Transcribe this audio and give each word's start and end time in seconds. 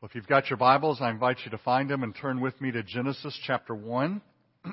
Well, 0.00 0.08
if 0.08 0.14
you've 0.14 0.26
got 0.26 0.48
your 0.48 0.56
Bibles, 0.56 1.02
I 1.02 1.10
invite 1.10 1.40
you 1.44 1.50
to 1.50 1.58
find 1.58 1.90
them 1.90 2.02
and 2.02 2.16
turn 2.16 2.40
with 2.40 2.58
me 2.58 2.70
to 2.70 2.82
Genesis 2.82 3.38
chapter 3.46 3.74
1. 3.74 4.22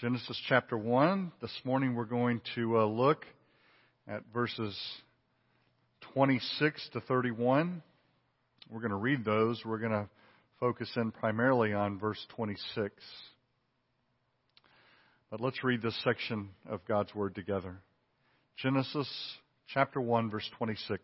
Genesis 0.00 0.42
chapter 0.48 0.76
1. 0.76 1.30
This 1.40 1.52
morning 1.62 1.94
we're 1.94 2.04
going 2.04 2.40
to 2.56 2.78
uh, 2.80 2.86
look 2.86 3.26
at 4.08 4.24
verses 4.34 4.76
26 6.14 6.88
to 6.94 7.00
31. 7.02 7.80
We're 8.68 8.80
going 8.80 8.90
to 8.90 8.96
read 8.96 9.24
those. 9.24 9.62
We're 9.64 9.78
going 9.78 9.92
to 9.92 10.08
focus 10.58 10.90
in 10.96 11.12
primarily 11.12 11.72
on 11.74 11.96
verse 12.00 12.26
26. 12.34 12.92
But 15.30 15.40
let's 15.40 15.62
read 15.62 15.80
this 15.80 15.96
section 16.02 16.48
of 16.68 16.84
God's 16.88 17.14
Word 17.14 17.36
together. 17.36 17.76
Genesis 18.56 19.08
chapter 19.72 20.00
1 20.00 20.30
verse 20.30 20.48
26. 20.58 21.02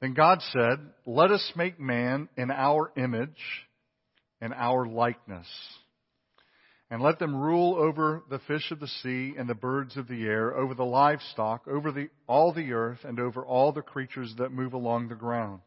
Then 0.00 0.14
God 0.14 0.40
said, 0.52 0.78
let 1.06 1.30
us 1.30 1.52
make 1.56 1.80
man 1.80 2.28
in 2.36 2.50
our 2.50 2.92
image 2.96 3.30
and 4.40 4.52
our 4.52 4.86
likeness. 4.86 5.46
And 6.90 7.02
let 7.02 7.18
them 7.18 7.34
rule 7.34 7.74
over 7.74 8.22
the 8.30 8.38
fish 8.40 8.70
of 8.70 8.78
the 8.78 8.86
sea 8.86 9.34
and 9.36 9.48
the 9.48 9.54
birds 9.54 9.96
of 9.96 10.06
the 10.06 10.22
air, 10.22 10.56
over 10.56 10.72
the 10.74 10.84
livestock, 10.84 11.66
over 11.66 11.90
the, 11.90 12.10
all 12.28 12.52
the 12.52 12.72
earth, 12.72 13.00
and 13.02 13.18
over 13.18 13.44
all 13.44 13.72
the 13.72 13.82
creatures 13.82 14.32
that 14.38 14.52
move 14.52 14.72
along 14.72 15.08
the 15.08 15.16
ground. 15.16 15.60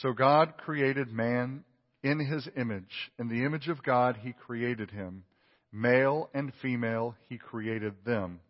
So 0.00 0.12
God 0.12 0.54
created 0.56 1.12
man 1.12 1.64
in 2.02 2.18
his 2.18 2.48
image. 2.56 3.10
In 3.18 3.28
the 3.28 3.44
image 3.44 3.68
of 3.68 3.82
God 3.82 4.18
he 4.22 4.32
created 4.32 4.90
him. 4.90 5.24
Male 5.70 6.30
and 6.32 6.52
female 6.62 7.16
he 7.28 7.36
created 7.36 7.94
them. 8.06 8.40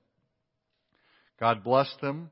God 1.41 1.65
blessed 1.65 2.01
them 2.01 2.31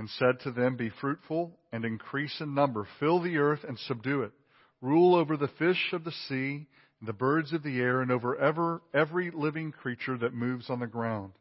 and 0.00 0.08
said 0.18 0.40
to 0.40 0.50
them, 0.50 0.76
Be 0.76 0.90
fruitful 1.02 1.58
and 1.74 1.84
increase 1.84 2.34
in 2.40 2.54
number, 2.54 2.88
fill 2.98 3.20
the 3.20 3.36
earth 3.36 3.60
and 3.68 3.78
subdue 3.80 4.22
it. 4.22 4.32
Rule 4.80 5.14
over 5.14 5.36
the 5.36 5.50
fish 5.58 5.90
of 5.92 6.04
the 6.04 6.12
sea, 6.26 6.66
and 7.00 7.06
the 7.06 7.12
birds 7.12 7.52
of 7.52 7.62
the 7.62 7.78
air, 7.78 8.00
and 8.00 8.10
over 8.10 8.34
ever, 8.38 8.80
every 8.94 9.30
living 9.30 9.72
creature 9.72 10.16
that 10.16 10.32
moves 10.32 10.70
on 10.70 10.80
the 10.80 10.86
ground. 10.86 11.32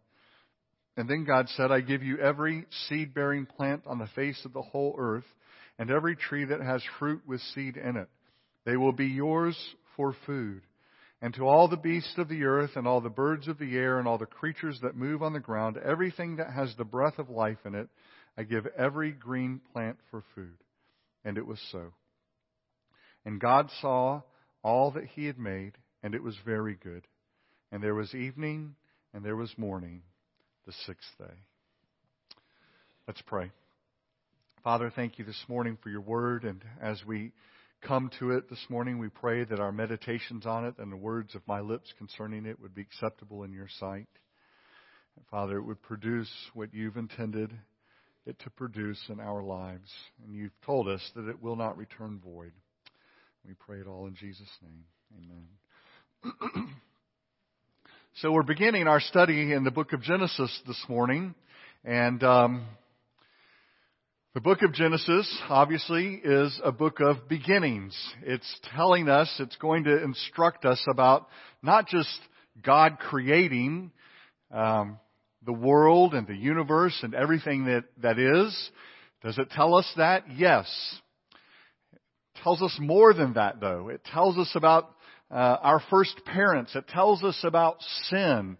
And 0.97 1.09
then 1.09 1.23
God 1.23 1.47
said, 1.55 1.71
I 1.71 1.79
give 1.79 2.03
you 2.03 2.17
every 2.17 2.65
seed 2.89 3.13
bearing 3.13 3.45
plant 3.45 3.83
on 3.87 3.97
the 3.97 4.09
face 4.13 4.43
of 4.43 4.51
the 4.51 4.61
whole 4.61 4.93
earth, 4.99 5.23
and 5.77 5.89
every 5.89 6.17
tree 6.17 6.43
that 6.43 6.59
has 6.59 6.83
fruit 6.99 7.21
with 7.25 7.39
seed 7.55 7.77
in 7.77 7.95
it. 7.95 8.09
They 8.65 8.75
will 8.75 8.91
be 8.91 9.07
yours 9.07 9.57
for 9.95 10.13
food. 10.25 10.63
And 11.21 11.33
to 11.35 11.47
all 11.47 11.69
the 11.69 11.77
beasts 11.77 12.17
of 12.17 12.27
the 12.27 12.43
earth, 12.43 12.71
and 12.75 12.85
all 12.85 12.99
the 12.99 13.09
birds 13.09 13.47
of 13.47 13.57
the 13.57 13.77
air, 13.77 13.99
and 13.99 14.07
all 14.07 14.17
the 14.17 14.25
creatures 14.25 14.79
that 14.81 14.97
move 14.97 15.23
on 15.23 15.31
the 15.31 15.39
ground, 15.39 15.77
everything 15.77 16.35
that 16.37 16.51
has 16.51 16.75
the 16.75 16.83
breath 16.83 17.19
of 17.19 17.29
life 17.29 17.59
in 17.65 17.73
it, 17.73 17.87
I 18.39 18.43
give 18.43 18.65
every 18.77 19.11
green 19.11 19.59
plant 19.73 19.97
for 20.09 20.23
food. 20.33 20.55
And 21.25 21.37
it 21.37 21.45
was 21.45 21.59
so. 21.73 21.91
And 23.25 23.37
God 23.37 23.69
saw 23.81 24.21
all 24.63 24.91
that 24.91 25.03
he 25.03 25.25
had 25.25 25.37
made, 25.37 25.73
and 26.01 26.15
it 26.15 26.23
was 26.23 26.37
very 26.45 26.77
good. 26.81 27.05
And 27.69 27.83
there 27.83 27.93
was 27.93 28.15
evening, 28.15 28.75
and 29.13 29.25
there 29.25 29.35
was 29.35 29.53
morning, 29.57 30.03
the 30.65 30.71
sixth 30.85 31.09
day. 31.19 31.35
Let's 33.07 33.21
pray. 33.23 33.51
Father, 34.63 34.89
thank 34.95 35.19
you 35.19 35.25
this 35.25 35.43
morning 35.49 35.77
for 35.83 35.89
your 35.89 35.99
word, 35.99 36.45
and 36.45 36.63
as 36.81 37.03
we 37.05 37.33
come 37.81 38.09
to 38.19 38.31
it 38.31 38.49
this 38.49 38.65
morning, 38.69 38.99
we 38.99 39.09
pray 39.09 39.43
that 39.43 39.59
our 39.59 39.73
meditations 39.73 40.45
on 40.45 40.65
it 40.65 40.75
and 40.77 40.89
the 40.89 40.97
words 40.97 41.35
of 41.35 41.41
my 41.45 41.59
lips 41.59 41.93
concerning 41.97 42.45
it 42.45 42.61
would 42.61 42.73
be 42.73 42.83
acceptable 42.83 43.43
in 43.43 43.51
your 43.51 43.67
sight. 43.79 44.07
Father, 45.29 45.57
it 45.57 45.65
would 45.65 45.81
produce 45.81 46.31
what 46.53 46.73
you've 46.73 46.95
intended 46.95 47.51
it 48.25 48.37
to 48.39 48.49
produce 48.51 48.99
in 49.09 49.19
our 49.19 49.41
lives. 49.41 49.91
And 50.23 50.35
you've 50.35 50.59
told 50.65 50.87
us 50.87 51.01
that 51.15 51.27
it 51.27 51.41
will 51.41 51.55
not 51.55 51.77
return 51.77 52.19
void. 52.23 52.51
We 53.47 53.53
pray 53.53 53.79
it 53.79 53.87
all 53.87 54.07
in 54.07 54.15
Jesus' 54.15 54.49
name. 54.61 54.83
Amen. 56.23 56.67
so 58.15 58.31
we're 58.31 58.43
beginning 58.43 58.87
our 58.87 58.99
study 58.99 59.53
in 59.53 59.63
the 59.63 59.71
book 59.71 59.93
of 59.93 60.01
Genesis 60.01 60.61
this 60.67 60.83
morning. 60.87 61.33
And 61.83 62.21
um, 62.23 62.65
the 64.35 64.41
book 64.41 64.61
of 64.61 64.73
Genesis, 64.73 65.27
obviously, 65.49 66.21
is 66.23 66.59
a 66.63 66.71
book 66.71 66.99
of 66.99 67.27
beginnings. 67.27 67.97
It's 68.23 68.59
telling 68.75 69.09
us, 69.09 69.33
it's 69.39 69.55
going 69.55 69.85
to 69.85 70.03
instruct 70.03 70.65
us 70.65 70.83
about 70.87 71.27
not 71.63 71.87
just 71.87 72.19
God 72.61 72.99
creating, 72.99 73.91
um, 74.51 74.99
the 75.45 75.53
world 75.53 76.13
and 76.13 76.27
the 76.27 76.35
universe 76.35 76.97
and 77.01 77.13
everything 77.13 77.65
that, 77.65 77.85
that 78.01 78.19
is. 78.19 78.69
Does 79.23 79.37
it 79.37 79.49
tell 79.51 79.75
us 79.75 79.91
that? 79.97 80.23
Yes. 80.35 80.67
It 81.93 82.41
tells 82.43 82.61
us 82.61 82.75
more 82.79 83.13
than 83.13 83.33
that 83.33 83.59
though. 83.59 83.89
It 83.89 84.03
tells 84.05 84.37
us 84.37 84.51
about 84.55 84.95
uh, 85.31 85.57
our 85.61 85.81
first 85.89 86.21
parents. 86.25 86.75
It 86.75 86.87
tells 86.87 87.23
us 87.23 87.39
about 87.43 87.77
sin. 88.09 88.57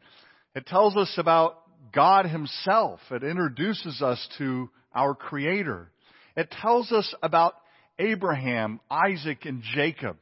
It 0.56 0.66
tells 0.66 0.95
us 0.95 1.13
about 1.17 1.57
God 1.94 2.25
Himself. 2.25 3.00
It 3.11 3.23
introduces 3.23 4.01
us 4.01 4.25
to 4.38 4.69
our 4.94 5.16
Creator. 5.16 5.91
It 6.35 6.53
tells 6.61 6.91
us 6.91 7.13
about 7.22 7.56
Abraham, 7.97 8.79
Isaac, 8.90 9.46
and 9.46 9.61
Jacob. 9.73 10.17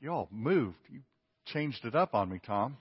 Y'all 0.00 0.28
moved. 0.30 0.76
You 0.90 1.00
changed 1.46 1.84
it 1.84 1.94
up 1.94 2.14
on 2.14 2.30
me, 2.30 2.40
Tom. 2.44 2.76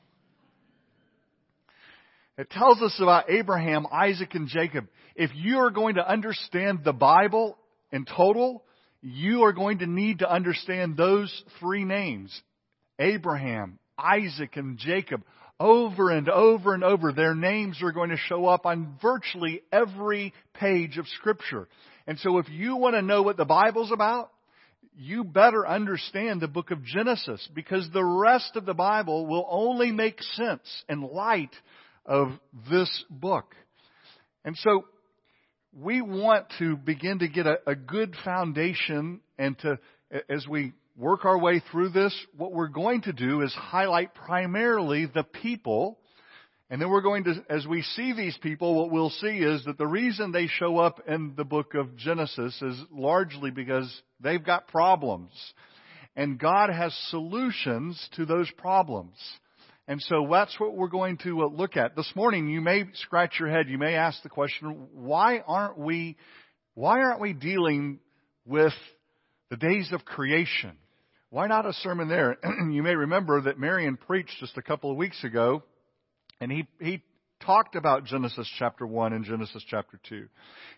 It 2.40 2.50
tells 2.50 2.82
us 2.82 2.98
about 3.02 3.30
Abraham, 3.30 3.86
Isaac, 3.92 4.34
and 4.34 4.48
Jacob. 4.48 4.88
If 5.14 5.30
you 5.36 5.58
are 5.58 5.72
going 5.72 5.96
to 5.96 6.10
understand 6.10 6.86
the 6.86 6.94
Bible 6.94 7.58
in 7.92 8.06
total, 8.06 8.64
you 9.02 9.44
are 9.44 9.52
going 9.52 9.80
to 9.80 9.86
need 9.86 10.20
to 10.20 10.32
understand 10.32 10.96
those 10.96 11.44
three 11.60 11.84
names. 11.84 12.42
Abraham, 12.98 13.78
Isaac, 13.98 14.56
and 14.56 14.78
Jacob. 14.78 15.22
Over 15.60 16.12
and 16.12 16.30
over 16.30 16.74
and 16.74 16.82
over, 16.82 17.12
their 17.12 17.36
names 17.36 17.84
are 17.84 17.92
going 17.92 18.12
to 18.12 18.16
show 18.16 18.46
up 18.46 18.66
on 18.66 18.98
virtually 19.02 19.62
every 19.70 20.34
page 20.54 20.98
of 20.98 21.10
Scripture. 21.20 21.68
And 22.08 22.18
so 22.20 22.38
if 22.38 22.48
you 22.48 22.78
want 22.78 22.96
to 22.96 23.02
know 23.02 23.22
what 23.22 23.36
the 23.36 23.44
Bible's 23.44 23.92
about, 23.92 24.32
you 24.96 25.26
better 25.26 25.68
understand 25.68 26.40
the 26.40 26.48
book 26.48 26.72
of 26.72 26.86
Genesis 26.86 27.46
because 27.54 27.90
the 27.92 28.06
rest 28.06 28.56
of 28.56 28.66
the 28.66 28.74
Bible 28.74 29.28
will 29.28 29.46
only 29.52 29.92
make 29.92 30.24
sense 30.24 30.84
in 30.88 31.02
light 31.02 31.52
of 32.06 32.30
this 32.70 33.06
book. 33.10 33.56
And 34.46 34.56
so 34.58 34.86
we 35.74 36.02
want 36.02 36.48
to 36.60 36.76
begin 36.76 37.20
to 37.20 37.28
get 37.28 37.46
a, 37.46 37.58
a 37.68 37.76
good 37.76 38.16
foundation 38.24 39.22
and 39.38 39.58
to, 39.60 39.80
as 40.30 40.48
we 40.48 40.74
work 40.98 41.26
our 41.26 41.38
way 41.38 41.62
through 41.72 41.90
this, 41.90 42.16
what 42.36 42.52
we're 42.52 42.68
going 42.68 43.02
to 43.04 43.14
do 43.14 43.42
is 43.42 43.54
highlight 43.54 44.14
primarily 44.14 45.06
the 45.06 45.24
people. 45.24 45.98
And 46.70 46.82
then 46.82 46.90
we're 46.90 47.02
going 47.02 47.24
to, 47.24 47.44
as 47.50 47.66
we 47.66 47.82
see 47.82 48.14
these 48.14 48.38
people, 48.38 48.76
what 48.76 48.92
we'll 48.92 49.09
see 49.09 49.38
is 49.38 49.64
that 49.66 49.78
the 49.78 49.88
reason 49.88 50.32
they 50.32 50.48
show 50.48 50.78
up 50.78 51.02
in 51.08 51.34
the 51.36 51.46
book 51.46 51.74
of 51.74 51.96
Genesis 51.96 52.62
is 52.62 52.78
largely 52.92 53.50
because 53.50 54.02
they've 54.20 54.44
got 54.44 54.68
problems. 54.68 55.32
And 56.16 56.38
God 56.38 56.70
has 56.70 56.94
solutions 57.09 58.09
to 58.18 58.26
those 58.26 58.52
problems. 58.58 59.16
And 59.90 60.00
so 60.04 60.28
that's 60.32 60.58
what 60.60 60.76
we're 60.76 60.88
going 60.88 61.18
to 61.24 61.42
uh, 61.42 61.48
look 61.48 61.76
at. 61.76 61.96
This 61.96 62.12
morning 62.16 62.48
you 62.48 62.62
may 62.62 62.84
scratch 62.94 63.40
your 63.40 63.50
head, 63.50 63.68
you 63.68 63.80
may 63.80 63.96
ask 63.96 64.22
the 64.22 64.30
question, 64.30 64.88
why 64.94 65.40
aren't 65.40 65.80
we, 65.80 66.16
why 66.76 67.00
aren't 67.00 67.20
we 67.20 67.34
dealing 67.34 68.00
with 68.46 68.74
the 69.50 69.58
days 69.58 69.90
of 69.92 70.06
creation? 70.06 70.74
Why 71.32 71.48
not 71.48 71.66
a 71.66 71.74
sermon 71.74 72.08
there? 72.08 72.38
you 72.70 72.84
may 72.84 72.94
remember 72.94 73.42
that 73.42 73.58
Marion 73.58 73.98
preached 73.98 74.36
just 74.40 74.60
a 74.60 74.62
couple 74.62 74.92
of 74.92 74.98
weeks 74.98 75.24
ago, 75.24 75.64
and 76.40 76.52
he, 76.52 76.68
he 76.80 77.02
talked 77.40 77.76
about 77.76 78.06
Genesis 78.06 78.50
chapter 78.58 78.86
1 78.86 79.14
and 79.14 79.26
Genesis 79.26 79.64
chapter 79.70 80.00
2. 80.10 80.28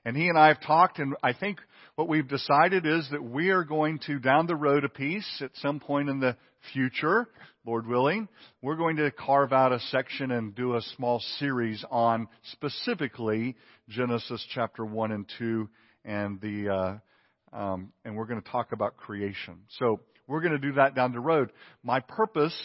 And 0.06 0.16
he 0.16 0.28
and 0.28 0.38
I 0.38 0.48
have 0.48 0.62
talked, 0.62 1.00
and 1.00 1.16
I 1.24 1.34
think 1.34 1.60
what 1.96 2.08
we've 2.08 2.28
decided 2.28 2.86
is 2.86 3.08
that 3.12 3.24
we 3.24 3.50
are 3.50 3.63
going 3.63 4.00
to, 4.08 4.19
down 4.19 4.48
the 4.48 4.56
road 4.56 4.84
a 4.84 4.90
piece, 4.90 5.42
at 5.42 5.52
some 5.56 5.80
point 5.80 6.10
in 6.10 6.19
the 6.19 6.38
future, 6.74 7.28
Lord 7.66 7.88
willing, 7.88 8.28
we're 8.62 8.75
going 8.75 8.98
to 8.98 9.12
carve 9.12 9.54
out 9.54 9.72
a 9.72 9.80
section 9.80 10.31
and 10.31 10.56
do 10.56 10.75
a 10.75 10.81
small 10.96 11.19
series 11.40 11.84
on 11.92 12.28
specifically 12.52 13.56
Genesis 13.90 14.46
chapter 14.54 14.86
1 14.86 15.12
and 15.12 15.31
2 15.38 15.69
and 16.06 16.42
the, 16.42 16.69
uh, 17.54 17.56
um, 17.56 17.92
and 18.06 18.16
we're 18.16 18.25
going 18.25 18.42
to 18.42 18.50
talk 18.50 18.72
about 18.72 18.98
creation. 18.98 19.60
So 19.80 20.00
we're 20.28 20.42
going 20.42 20.54
to 20.54 20.60
do 20.60 20.74
that 20.74 20.96
down 20.96 21.12
the 21.12 21.19
road. 21.19 21.52
My 21.84 22.00
purpose 22.00 22.56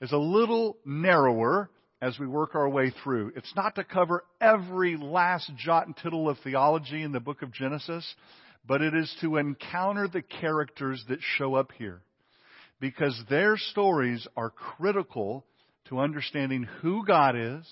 is 0.00 0.12
a 0.12 0.18
little 0.18 0.78
narrower 0.84 1.70
as 2.02 2.18
we 2.18 2.26
work 2.26 2.54
our 2.54 2.68
way 2.68 2.92
through. 3.02 3.32
It's 3.36 3.54
not 3.54 3.74
to 3.74 3.84
cover 3.84 4.24
every 4.40 4.96
last 4.96 5.50
jot 5.56 5.86
and 5.86 5.96
tittle 5.96 6.28
of 6.28 6.38
theology 6.38 7.02
in 7.02 7.12
the 7.12 7.20
book 7.20 7.42
of 7.42 7.52
Genesis, 7.52 8.14
but 8.66 8.80
it 8.82 8.94
is 8.94 9.14
to 9.20 9.36
encounter 9.36 10.08
the 10.08 10.22
characters 10.22 11.04
that 11.08 11.20
show 11.20 11.54
up 11.54 11.72
here 11.76 12.00
because 12.80 13.20
their 13.28 13.56
stories 13.56 14.26
are 14.36 14.50
critical 14.50 15.44
to 15.88 16.00
understanding 16.00 16.66
who 16.80 17.04
God 17.04 17.36
is, 17.36 17.66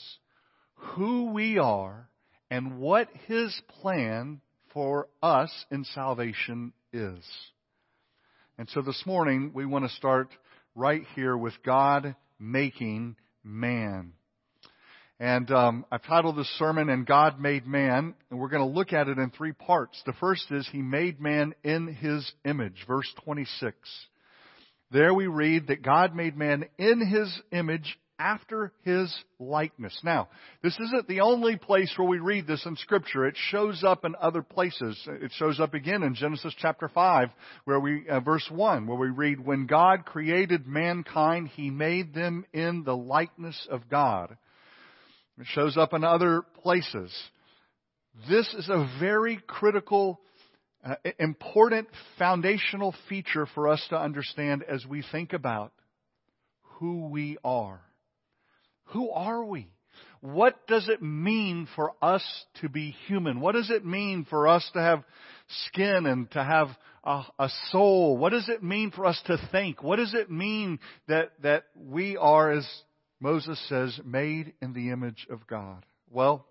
who 0.75 1.33
we 1.33 1.59
are, 1.59 2.09
and 2.51 2.79
what 2.79 3.09
His 3.27 3.59
plan 3.81 4.41
for 4.73 5.09
us 5.23 5.51
in 5.71 5.85
salvation 5.85 6.73
is. 6.93 7.25
And 8.59 8.69
so 8.71 8.83
this 8.83 9.03
morning 9.07 9.53
we 9.55 9.67
want 9.67 9.85
to 9.85 9.97
start 9.97 10.29
right 10.75 11.03
here 11.15 11.37
with 11.37 11.55
God 11.65 12.15
making 12.39 13.17
man. 13.49 14.13
And 15.21 15.51
um, 15.51 15.85
I've 15.91 16.05
titled 16.05 16.37
this 16.37 16.49
sermon, 16.59 16.89
And 16.89 17.05
God 17.05 17.41
Made 17.41 17.67
Man, 17.67 18.15
and 18.31 18.39
we're 18.39 18.51
going 18.51 18.63
to 18.63 18.73
look 18.73 18.93
at 18.93 19.09
it 19.09 19.19
in 19.19 19.31
three 19.31 19.53
parts. 19.53 20.01
The 20.07 20.13
first 20.15 20.45
is 20.53 20.69
He 20.71 20.81
made 20.81 21.21
man 21.21 21.55
in 21.65 21.89
His 21.89 22.31
image, 22.45 22.85
verse 22.87 23.13
26. 23.25 23.75
There 24.93 25.13
we 25.13 25.27
read 25.27 25.67
that 25.67 25.83
God 25.83 26.15
made 26.15 26.37
man 26.37 26.67
in 26.79 27.05
His 27.05 27.37
image 27.51 27.99
after 28.19 28.73
His 28.85 29.15
likeness. 29.39 29.99
Now, 30.03 30.29
this 30.63 30.79
isn't 30.79 31.09
the 31.09 31.21
only 31.21 31.57
place 31.57 31.93
where 31.97 32.09
we 32.09 32.19
read 32.19 32.47
this 32.47 32.65
in 32.67 32.77
Scripture. 32.77 33.27
It 33.27 33.37
shows 33.51 33.85
up 33.85 34.05
in 34.05 34.15
other 34.21 34.43
places. 34.43 35.01
It 35.07 35.33
shows 35.37 35.61
up 35.61 35.75
again 35.75 36.03
in 36.03 36.15
Genesis 36.15 36.55
chapter 36.59 36.89
5, 36.89 37.29
where 37.65 37.81
we, 37.81 38.09
uh, 38.09 38.21
verse 38.21 38.49
1, 38.51 38.87
where 38.87 38.99
we 38.99 39.11
read, 39.11 39.45
When 39.45 39.67
God 39.67 40.05
created 40.05 40.67
mankind, 40.67 41.49
He 41.49 41.71
made 41.71 42.15
them 42.15 42.45
in 42.53 42.85
the 42.85 42.97
likeness 42.97 43.67
of 43.71 43.89
God. 43.89 44.37
It 45.39 45.47
shows 45.47 45.77
up 45.77 45.95
in 45.95 46.03
other 46.03 46.43
places. 46.63 47.17
This 48.29 48.53
is 48.55 48.69
a 48.69 48.91
very 48.99 49.39
critical, 49.47 50.21
uh, 50.85 50.97
important 51.21 51.89
foundational 52.19 52.95
feature 53.09 53.47
for 53.55 53.69
us 53.69 53.85
to 53.91 53.99
understand 53.99 54.65
as 54.65 54.85
we 54.85 55.05
think 55.13 55.33
about 55.33 55.73
who 56.79 57.09
we 57.09 57.39
are. 57.45 57.81
Who 58.89 59.11
are 59.11 59.45
we? 59.45 59.69
What 60.21 60.67
does 60.67 60.89
it 60.89 61.01
mean 61.03 61.69
for 61.77 61.93
us 62.03 62.25
to 62.61 62.69
be 62.69 62.91
human? 63.07 63.41
What 63.41 63.55
does 63.55 63.71
it 63.71 63.85
mean 63.85 64.27
for 64.29 64.49
us 64.49 64.69
to 64.75 64.81
have 64.81 65.05
skin 65.67 66.07
and 66.07 66.31
to 66.33 66.43
have 66.43 66.69
a, 67.05 67.23
a, 67.39 67.49
soul? 67.71 68.17
What 68.17 68.31
does 68.31 68.49
it 68.49 68.63
mean 68.63 68.91
for 68.91 69.07
us 69.07 69.21
to 69.27 69.39
think? 69.53 69.83
What 69.83 69.97
does 69.97 70.15
it 70.15 70.31
mean 70.31 70.81
that, 71.07 71.33
that 71.43 71.65
we 71.77 72.17
are, 72.17 72.51
as 72.51 72.67
Moses 73.21 73.61
says, 73.69 73.99
made 74.05 74.55
in 74.63 74.73
the 74.73 74.91
image 74.91 75.27
of 75.31 75.47
God. 75.47 75.85
Well, 76.11 76.47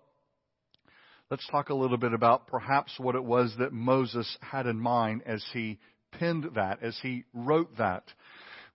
let's 1.30 1.46
talk 1.48 1.70
a 1.70 1.74
little 1.74 1.96
bit 1.96 2.12
about 2.12 2.46
perhaps 2.46 2.92
what 2.98 3.14
it 3.14 3.24
was 3.24 3.54
that 3.58 3.72
Moses 3.72 4.36
had 4.40 4.66
in 4.66 4.78
mind 4.78 5.22
as 5.24 5.44
he 5.52 5.78
penned 6.12 6.50
that, 6.56 6.82
as 6.82 6.98
he 7.02 7.24
wrote 7.32 7.78
that. 7.78 8.04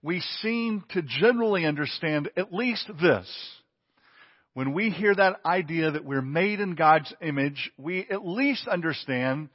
We 0.04 0.20
seem 0.42 0.84
to 0.90 1.00
generally 1.00 1.64
understand 1.64 2.28
at 2.36 2.52
least 2.52 2.90
this. 3.00 3.26
When 4.52 4.74
we 4.74 4.90
hear 4.90 5.14
that 5.14 5.40
idea 5.46 5.92
that 5.92 6.04
we're 6.04 6.20
made 6.20 6.60
in 6.60 6.74
God's 6.74 7.10
image, 7.22 7.72
we 7.78 8.06
at 8.10 8.22
least 8.22 8.68
understand 8.68 9.48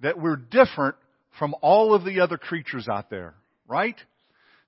that 0.00 0.20
we're 0.20 0.36
different 0.36 0.96
from 1.38 1.54
all 1.62 1.94
of 1.94 2.04
the 2.04 2.20
other 2.20 2.36
creatures 2.36 2.88
out 2.88 3.08
there, 3.08 3.32
right? 3.66 3.96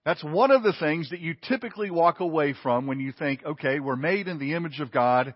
That's 0.03 0.25
one 0.25 0.51
of 0.51 0.63
the 0.63 0.73
things 0.73 1.11
that 1.11 1.21
you 1.21 1.35
typically 1.47 1.91
walk 1.91 2.21
away 2.21 2.55
from 2.63 2.87
when 2.87 2.99
you 2.99 3.13
think, 3.13 3.45
okay, 3.45 3.81
we're 3.81 3.97
made 3.97 4.29
in 4.29 4.39
the 4.39 4.55
image 4.55 4.81
of 4.81 4.91
God. 4.91 5.35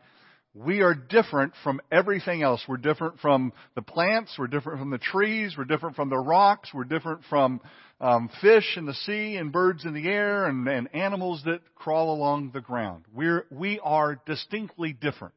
We 0.54 0.82
are 0.82 0.94
different 0.94 1.54
from 1.64 1.80
everything 1.90 2.42
else. 2.42 2.62
We're 2.68 2.76
different 2.76 3.20
from 3.20 3.54
the 3.74 3.80
plants. 3.80 4.34
We're 4.38 4.48
different 4.48 4.80
from 4.80 4.90
the 4.90 4.98
trees. 4.98 5.54
We're 5.56 5.64
different 5.64 5.96
from 5.96 6.10
the 6.10 6.18
rocks. 6.18 6.70
We're 6.74 6.84
different 6.84 7.22
from 7.30 7.60
um, 8.02 8.28
fish 8.42 8.76
in 8.76 8.84
the 8.84 8.92
sea 8.92 9.36
and 9.36 9.50
birds 9.50 9.86
in 9.86 9.94
the 9.94 10.06
air 10.06 10.44
and, 10.44 10.68
and 10.68 10.94
animals 10.94 11.42
that 11.46 11.60
crawl 11.74 12.14
along 12.14 12.50
the 12.52 12.60
ground. 12.60 13.04
We're, 13.14 13.46
we 13.50 13.80
are 13.82 14.20
distinctly 14.26 14.92
different. 14.92 15.34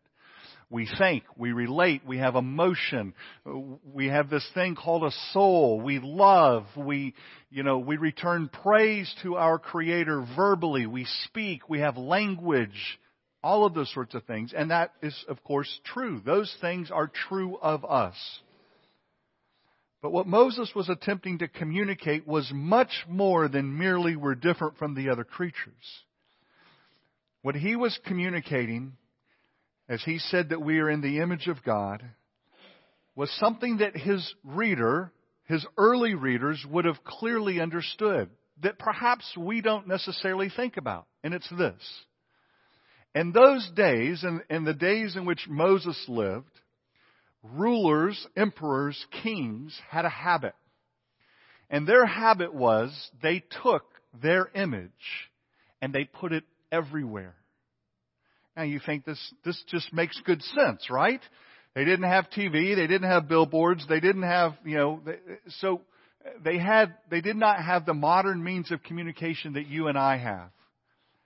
We 0.70 0.90
think, 0.98 1.24
we 1.38 1.52
relate, 1.54 2.02
we 2.06 2.18
have 2.18 2.36
emotion, 2.36 3.14
we 3.94 4.08
have 4.08 4.32
this 4.32 4.46
thing 4.56 4.76
called 4.76 5.04
a 5.04 5.12
soul, 5.32 5.80
we 5.80 6.00
love, 6.00 6.66
we, 6.76 7.14
you 7.52 7.62
know, 7.62 7.78
we 7.78 7.98
return 7.98 8.50
praise 8.50 9.14
to 9.22 9.36
our 9.36 9.60
Creator 9.60 10.26
verbally, 10.36 10.88
we 10.88 11.06
speak, 11.26 11.70
we 11.70 11.82
have 11.82 11.98
language, 11.98 13.00
all 13.46 13.66
of 13.66 13.74
those 13.74 13.94
sorts 13.94 14.16
of 14.16 14.24
things. 14.24 14.54
And 14.56 14.72
that 14.72 14.92
is, 15.02 15.16
of 15.30 15.44
course, 15.44 15.80
true. 15.86 16.22
Those 16.26 16.54
things 16.62 16.92
are 16.92 17.08
true 17.30 17.58
of 17.62 17.86
us. 17.86 18.16
But 20.02 20.12
what 20.12 20.28
Moses 20.28 20.72
was 20.76 20.90
attempting 20.90 21.40
to 21.40 21.48
communicate 21.48 22.28
was 22.28 22.52
much 22.54 23.06
more 23.08 23.48
than 23.48 23.78
merely 23.78 24.16
we're 24.16 24.36
different 24.36 24.78
from 24.78 24.96
the 24.96 25.10
other 25.10 25.24
creatures. 25.24 25.74
What 27.42 27.56
he 27.56 27.76
was 27.76 27.98
communicating 28.06 28.94
as 29.88 30.04
he 30.04 30.18
said 30.18 30.50
that 30.50 30.62
we 30.62 30.80
are 30.80 30.90
in 30.90 31.02
the 31.02 31.20
image 31.20 31.48
of 31.48 31.64
God, 31.64 32.04
was 33.16 33.32
something 33.40 33.78
that 33.78 33.96
his 33.96 34.34
reader, 34.44 35.12
his 35.46 35.66
early 35.78 36.16
readers, 36.16 36.66
would 36.70 36.86
have 36.86 37.04
clearly 37.04 37.62
understood, 37.62 38.30
that 38.62 38.80
perhaps 38.80 39.36
we 39.38 39.62
don't 39.62 39.88
necessarily 39.88 40.50
think 40.50 40.78
about. 40.78 41.06
And 41.24 41.34
it's 41.34 41.50
this. 41.50 41.82
In 43.16 43.32
those 43.32 43.68
days, 43.76 44.24
and 44.24 44.42
in, 44.50 44.58
in 44.58 44.64
the 44.66 44.74
days 44.74 45.16
in 45.16 45.26
which 45.26 45.48
Moses 45.48 45.98
lived, 46.10 46.52
rulers, 47.42 48.28
emperors, 48.36 49.04
kings 49.24 49.80
had 49.90 50.04
a 50.04 50.10
habit. 50.10 50.54
And 51.70 51.88
their 51.88 52.06
habit 52.06 52.54
was 52.54 52.92
they 53.24 53.42
took 53.64 53.84
their 54.22 54.50
image 54.54 54.92
and 55.82 55.94
they 55.94 56.04
put 56.04 56.34
it 56.34 56.44
everywhere. 56.72 57.36
Now 58.56 58.64
you 58.64 58.80
think 58.86 59.06
this, 59.06 59.34
this 59.44 59.62
just 59.70 59.94
makes 59.94 60.20
good 60.26 60.42
sense, 60.42 60.90
right? 60.90 61.22
They 61.74 61.86
didn't 61.86 62.10
have 62.10 62.30
TV, 62.30 62.76
they 62.76 62.88
didn't 62.88 63.10
have 63.10 63.28
billboards, 63.28 63.86
they 63.88 64.00
didn't 64.00 64.24
have, 64.24 64.54
you 64.64 64.78
know, 64.78 65.02
so 65.60 65.82
they 66.44 66.58
had, 66.58 66.96
they 67.10 67.22
did 67.22 67.36
not 67.36 67.62
have 67.64 67.86
the 67.86 67.94
modern 67.94 68.44
means 68.44 68.72
of 68.72 68.84
communication 68.84 69.54
that 69.54 69.68
you 69.68 69.88
and 69.88 69.98
I 69.98 70.18
have. 70.18 70.50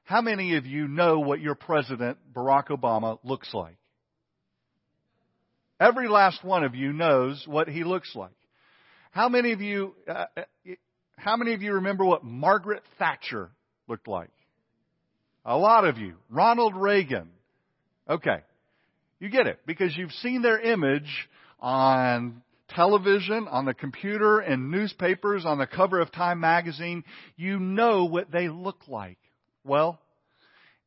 How 0.10 0.22
many 0.22 0.56
of 0.56 0.66
you 0.66 0.88
know 0.88 1.20
what 1.20 1.40
your 1.40 1.54
president, 1.54 2.18
Barack 2.34 2.70
Obama, 2.70 3.20
looks 3.24 3.54
like? 3.54 3.78
Every 5.80 6.08
last 6.08 6.44
one 6.44 6.64
of 6.64 6.74
you 6.74 6.92
knows 6.92 7.44
what 7.46 7.70
he 7.70 7.84
looks 7.84 8.16
like. 8.16 8.34
How 9.12 9.30
many 9.30 9.52
of 9.52 9.62
you, 9.62 9.94
uh, 10.08 10.26
uh 10.36 10.42
how 11.16 11.38
many 11.38 11.54
of 11.54 11.62
you 11.62 11.74
remember 11.74 12.04
what 12.04 12.24
Margaret 12.24 12.82
Thatcher 12.98 13.52
looked 13.88 14.08
like? 14.08 14.32
A 15.46 15.56
lot 15.56 15.86
of 15.86 16.00
you. 16.00 16.16
Ronald 16.32 16.76
Reagan. 16.76 17.30
Okay. 18.10 18.40
You 19.20 19.30
get 19.30 19.46
it. 19.46 19.60
Because 19.68 19.96
you've 19.96 20.12
seen 20.24 20.42
their 20.42 20.60
image 20.60 21.30
on 21.60 22.42
television, 22.70 23.48
on 23.48 23.66
the 23.66 23.76
computer, 23.76 24.42
in 24.42 24.72
newspapers, 24.72 25.46
on 25.46 25.60
the 25.60 25.68
cover 25.68 26.00
of 26.00 26.12
Time 26.12 26.40
magazine. 26.40 27.04
You 27.36 27.60
know 27.60 28.06
what 28.06 28.32
they 28.32 28.50
look 28.50 28.88
like. 28.88 29.20
Well, 29.64 30.00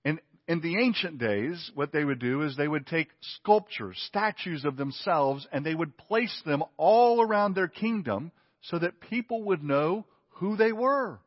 in, 0.05 0.21
in 0.49 0.61
the 0.61 0.79
ancient 0.79 1.19
days, 1.19 1.71
what 1.75 1.93
they 1.93 2.05
would 2.05 2.19
do 2.19 2.43
is 2.43 2.57
they 2.57 2.69
would 2.69 2.87
take 2.87 3.09
sculptures, 3.38 4.02
statues 4.09 4.64
of 4.64 4.76
themselves, 4.76 5.47
and 5.52 5.64
they 5.64 5.75
would 5.75 5.97
place 5.97 6.43
them 6.45 6.62
all 6.76 7.21
around 7.23 7.55
their 7.55 7.69
kingdom 7.69 8.33
so 8.62 8.79
that 8.79 9.00
people 9.00 9.45
would 9.45 9.62
know 9.62 10.05
who 10.37 10.57
they 10.57 10.73
were. 10.73 11.19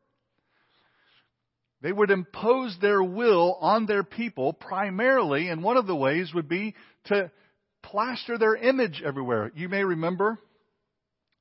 They 1.82 1.92
would 1.92 2.10
impose 2.10 2.75
their 2.82 3.04
will 3.04 3.58
on 3.62 3.86
their 3.86 4.04
people 4.04 4.54
primarily, 4.54 5.50
and 5.50 5.62
one 5.62 5.78
of 5.78 5.86
the 5.86 5.96
ways 5.96 6.34
would 6.34 6.50
be 6.50 6.74
to 7.06 7.30
plaster 7.84 8.38
their 8.38 8.56
image 8.56 9.04
everywhere. 9.06 9.52
You 9.56 9.70
may 9.70 9.84
remember, 9.84 10.40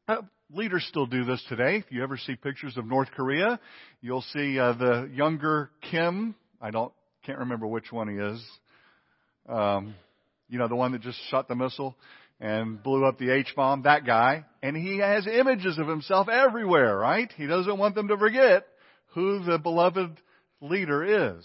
uh, 0.06 0.18
leaders 0.54 0.86
still 0.88 1.06
do 1.06 1.24
this 1.24 1.42
today. 1.48 1.76
If 1.76 1.86
you 1.90 2.02
ever 2.02 2.16
see 2.16 2.36
pictures 2.36 2.76
of 2.76 2.86
North 2.86 3.08
Korea, 3.16 3.58
you'll 4.00 4.24
see 4.32 4.58
uh, 4.58 4.72
the 4.74 5.10
younger 5.12 5.70
Kim. 5.90 6.34
I 6.60 6.70
don't, 6.70 6.92
can't 7.26 7.40
remember 7.40 7.66
which 7.66 7.90
one 7.90 8.08
he 8.08 8.16
is. 8.16 8.44
Um, 9.48 9.94
you 10.48 10.58
know, 10.58 10.68
the 10.68 10.76
one 10.76 10.92
that 10.92 11.02
just 11.02 11.18
shot 11.30 11.48
the 11.48 11.56
missile 11.56 11.96
and 12.40 12.82
blew 12.82 13.04
up 13.04 13.18
the 13.18 13.30
H 13.30 13.52
bomb. 13.56 13.82
That 13.82 14.06
guy, 14.06 14.44
and 14.62 14.76
he 14.76 14.98
has 14.98 15.26
images 15.26 15.78
of 15.78 15.88
himself 15.88 16.28
everywhere. 16.28 16.96
Right? 16.96 17.32
He 17.36 17.46
doesn't 17.46 17.78
want 17.78 17.94
them 17.94 18.08
to 18.08 18.16
forget 18.16 18.66
who 19.14 19.44
the 19.44 19.58
beloved 19.58 20.20
leader 20.60 21.36
is. 21.36 21.44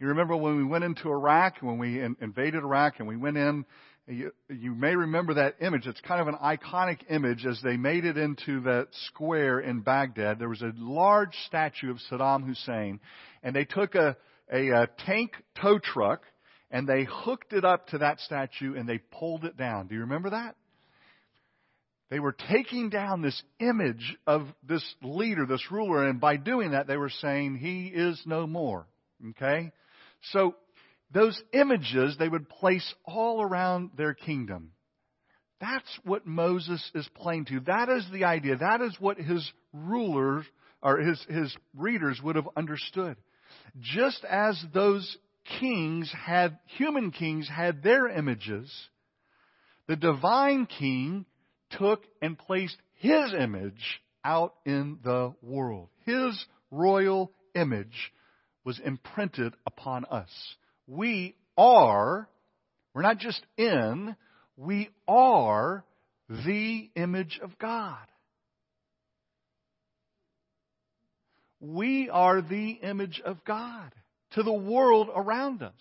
You 0.00 0.08
remember 0.08 0.36
when 0.36 0.56
we 0.56 0.64
went 0.64 0.84
into 0.84 1.10
Iraq, 1.10 1.56
when 1.60 1.78
we 1.78 2.00
in, 2.00 2.16
invaded 2.20 2.62
Iraq 2.62 3.00
and 3.00 3.08
we 3.08 3.16
went 3.16 3.36
in, 3.36 3.64
you, 4.08 4.32
you 4.48 4.74
may 4.74 4.94
remember 4.94 5.34
that 5.34 5.56
image. 5.60 5.86
It's 5.86 6.00
kind 6.00 6.20
of 6.20 6.28
an 6.28 6.36
iconic 6.42 7.00
image 7.10 7.44
as 7.44 7.60
they 7.62 7.76
made 7.76 8.04
it 8.04 8.16
into 8.16 8.60
that 8.62 8.88
square 9.06 9.60
in 9.60 9.80
Baghdad. 9.80 10.38
There 10.38 10.48
was 10.48 10.62
a 10.62 10.72
large 10.76 11.34
statue 11.46 11.90
of 11.90 11.98
Saddam 12.10 12.46
Hussein 12.46 13.00
and 13.42 13.54
they 13.54 13.64
took 13.64 13.94
a, 13.94 14.16
a, 14.52 14.68
a 14.70 14.88
tank 15.04 15.32
tow 15.60 15.78
truck 15.78 16.22
and 16.70 16.88
they 16.88 17.06
hooked 17.08 17.52
it 17.52 17.64
up 17.64 17.88
to 17.88 17.98
that 17.98 18.20
statue 18.20 18.74
and 18.76 18.88
they 18.88 18.98
pulled 18.98 19.44
it 19.44 19.56
down. 19.56 19.88
Do 19.88 19.94
you 19.94 20.02
remember 20.02 20.30
that? 20.30 20.56
They 22.10 22.20
were 22.20 22.34
taking 22.50 22.88
down 22.88 23.20
this 23.20 23.40
image 23.60 24.16
of 24.26 24.46
this 24.66 24.82
leader, 25.02 25.44
this 25.44 25.70
ruler, 25.70 26.08
and 26.08 26.18
by 26.18 26.36
doing 26.36 26.70
that, 26.70 26.86
they 26.86 26.96
were 26.96 27.10
saying, 27.10 27.56
He 27.56 27.88
is 27.88 28.20
no 28.24 28.46
more. 28.46 28.86
Okay? 29.30 29.72
So, 30.32 30.54
those 31.12 31.40
images 31.52 32.16
they 32.18 32.28
would 32.28 32.48
place 32.48 32.94
all 33.04 33.42
around 33.42 33.90
their 33.96 34.14
kingdom. 34.14 34.72
That's 35.60 35.98
what 36.04 36.26
Moses 36.26 36.88
is 36.94 37.08
playing 37.14 37.46
to. 37.46 37.60
That 37.60 37.88
is 37.88 38.06
the 38.12 38.24
idea. 38.24 38.56
That 38.56 38.80
is 38.80 38.96
what 39.00 39.18
his 39.18 39.50
rulers 39.72 40.44
or 40.82 40.98
his, 40.98 41.24
his 41.28 41.56
readers 41.76 42.20
would 42.22 42.36
have 42.36 42.48
understood. 42.56 43.16
Just 43.80 44.24
as 44.24 44.62
those 44.72 45.16
kings 45.58 46.12
had, 46.12 46.58
human 46.66 47.10
kings 47.10 47.48
had 47.48 47.82
their 47.82 48.08
images, 48.08 48.72
the 49.88 49.96
divine 49.96 50.66
king 50.66 51.24
took 51.70 52.04
and 52.22 52.38
placed 52.38 52.76
his 52.94 53.32
image 53.34 54.00
out 54.24 54.54
in 54.64 54.98
the 55.02 55.34
world. 55.42 55.88
His 56.04 56.44
royal 56.70 57.32
image 57.54 58.12
was 58.64 58.78
imprinted 58.84 59.54
upon 59.66 60.04
us. 60.04 60.30
We 60.88 61.36
are, 61.56 62.28
we're 62.94 63.02
not 63.02 63.18
just 63.18 63.40
in, 63.56 64.16
we 64.56 64.88
are 65.06 65.84
the 66.28 66.90
image 66.96 67.38
of 67.42 67.58
God. 67.58 67.98
We 71.60 72.08
are 72.08 72.40
the 72.40 72.70
image 72.82 73.20
of 73.24 73.44
God 73.44 73.92
to 74.32 74.42
the 74.42 74.52
world 74.52 75.08
around 75.14 75.62
us. 75.62 75.72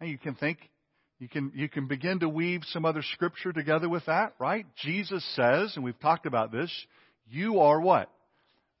And 0.00 0.08
you 0.08 0.18
can 0.18 0.34
think, 0.34 0.58
you 1.18 1.28
can, 1.28 1.52
you 1.54 1.68
can 1.68 1.86
begin 1.86 2.20
to 2.20 2.28
weave 2.28 2.62
some 2.66 2.84
other 2.84 3.02
scripture 3.12 3.52
together 3.52 3.88
with 3.88 4.06
that, 4.06 4.34
right? 4.38 4.66
Jesus 4.76 5.24
says, 5.36 5.72
and 5.76 5.84
we've 5.84 5.98
talked 6.00 6.26
about 6.26 6.50
this, 6.50 6.70
you 7.30 7.60
are 7.60 7.80
what? 7.80 8.10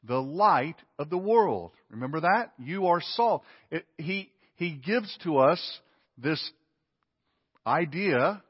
The 0.04 0.20
light 0.20 0.76
of 0.98 1.10
the 1.10 1.18
world. 1.18 1.72
Remember 1.90 2.20
that? 2.20 2.52
You 2.58 2.88
are 2.88 3.00
salt. 3.00 3.44
It, 3.70 3.84
he, 3.98 4.30
he 4.56 4.72
gives 4.72 5.16
to 5.24 5.38
us 5.38 5.60
this 6.18 6.42
idea, 7.66 8.42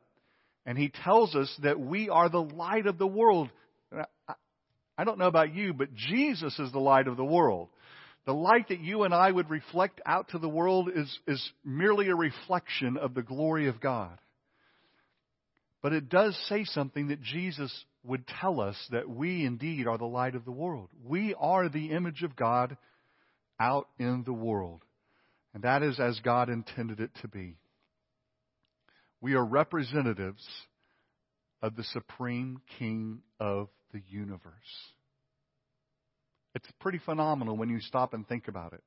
and 0.65 0.79
he 0.79 0.91
tells 1.05 1.35
us 1.35 1.55
that 1.63 1.79
we 1.79 2.09
are 2.09 2.29
the 2.29 2.43
light 2.43 2.87
of 2.87 2.99
the 2.99 3.07
world. 3.07 3.51
I 4.97 5.05
don't 5.05 5.19
know 5.19 5.27
about 5.27 5.55
you, 5.55 5.75
but 5.75 5.95
Jesus 5.95 6.59
is 6.59 6.73
the 6.73 6.79
light 6.79 7.09
of 7.09 7.17
the 7.17 7.25
world. 7.25 7.69
The 8.25 8.33
light 8.33 8.69
that 8.69 8.81
you 8.81 9.03
and 9.03 9.13
I 9.13 9.31
would 9.31 9.51
reflect 9.51 10.01
out 10.07 10.29
to 10.29 10.39
the 10.39 10.49
world 10.49 10.89
is, 10.95 11.19
is 11.27 11.51
merely 11.65 12.09
a 12.09 12.15
reflection 12.15 12.97
of 12.97 13.15
the 13.15 13.23
glory 13.23 13.69
of 13.69 13.81
God. 13.81 14.17
But 15.83 15.93
it 15.93 16.09
does 16.09 16.39
say 16.49 16.65
something 16.65 17.09
that 17.09 17.21
Jesus 17.21 17.85
would 18.05 18.27
tell 18.27 18.61
us 18.61 18.77
that 18.91 19.09
we 19.09 19.45
indeed 19.45 19.87
are 19.87 19.99
the 19.99 20.05
light 20.05 20.35
of 20.35 20.45
the 20.45 20.53
world. 20.53 20.89
We 21.05 21.35
are 21.39 21.69
the 21.69 21.91
image 21.91 22.23
of 22.23 22.37
God 22.37 22.77
out 23.61 23.89
in 23.99 24.25
the 24.25 24.33
world. 24.33 24.83
And 25.55 25.63
that 25.65 25.83
is 25.83 26.01
as 26.01 26.19
God 26.21 26.49
intended 26.49 27.01
it 27.01 27.11
to 27.23 27.29
be. 27.29 27.59
We 29.21 29.35
are 29.35 29.45
representatives 29.45 30.45
of 31.63 31.77
the 31.77 31.85
supreme 31.85 32.61
king 32.79 33.21
of 33.39 33.69
the 33.93 34.03
universe. 34.09 34.53
It's 36.55 36.69
pretty 36.81 36.99
phenomenal 36.99 37.57
when 37.57 37.71
you 37.71 37.81
stop 37.81 38.15
and 38.15 38.27
think 38.27 38.49
about 38.49 38.73
it. 38.73 38.83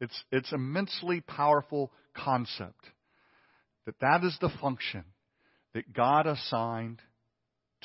It's, 0.00 0.24
it's 0.30 0.52
immensely 0.52 1.20
powerful 1.20 1.90
concept 2.14 2.84
that 3.86 3.98
that 4.00 4.22
is 4.24 4.36
the 4.40 4.50
function 4.60 5.04
that 5.74 5.92
God 5.92 6.26
assigned 6.26 7.00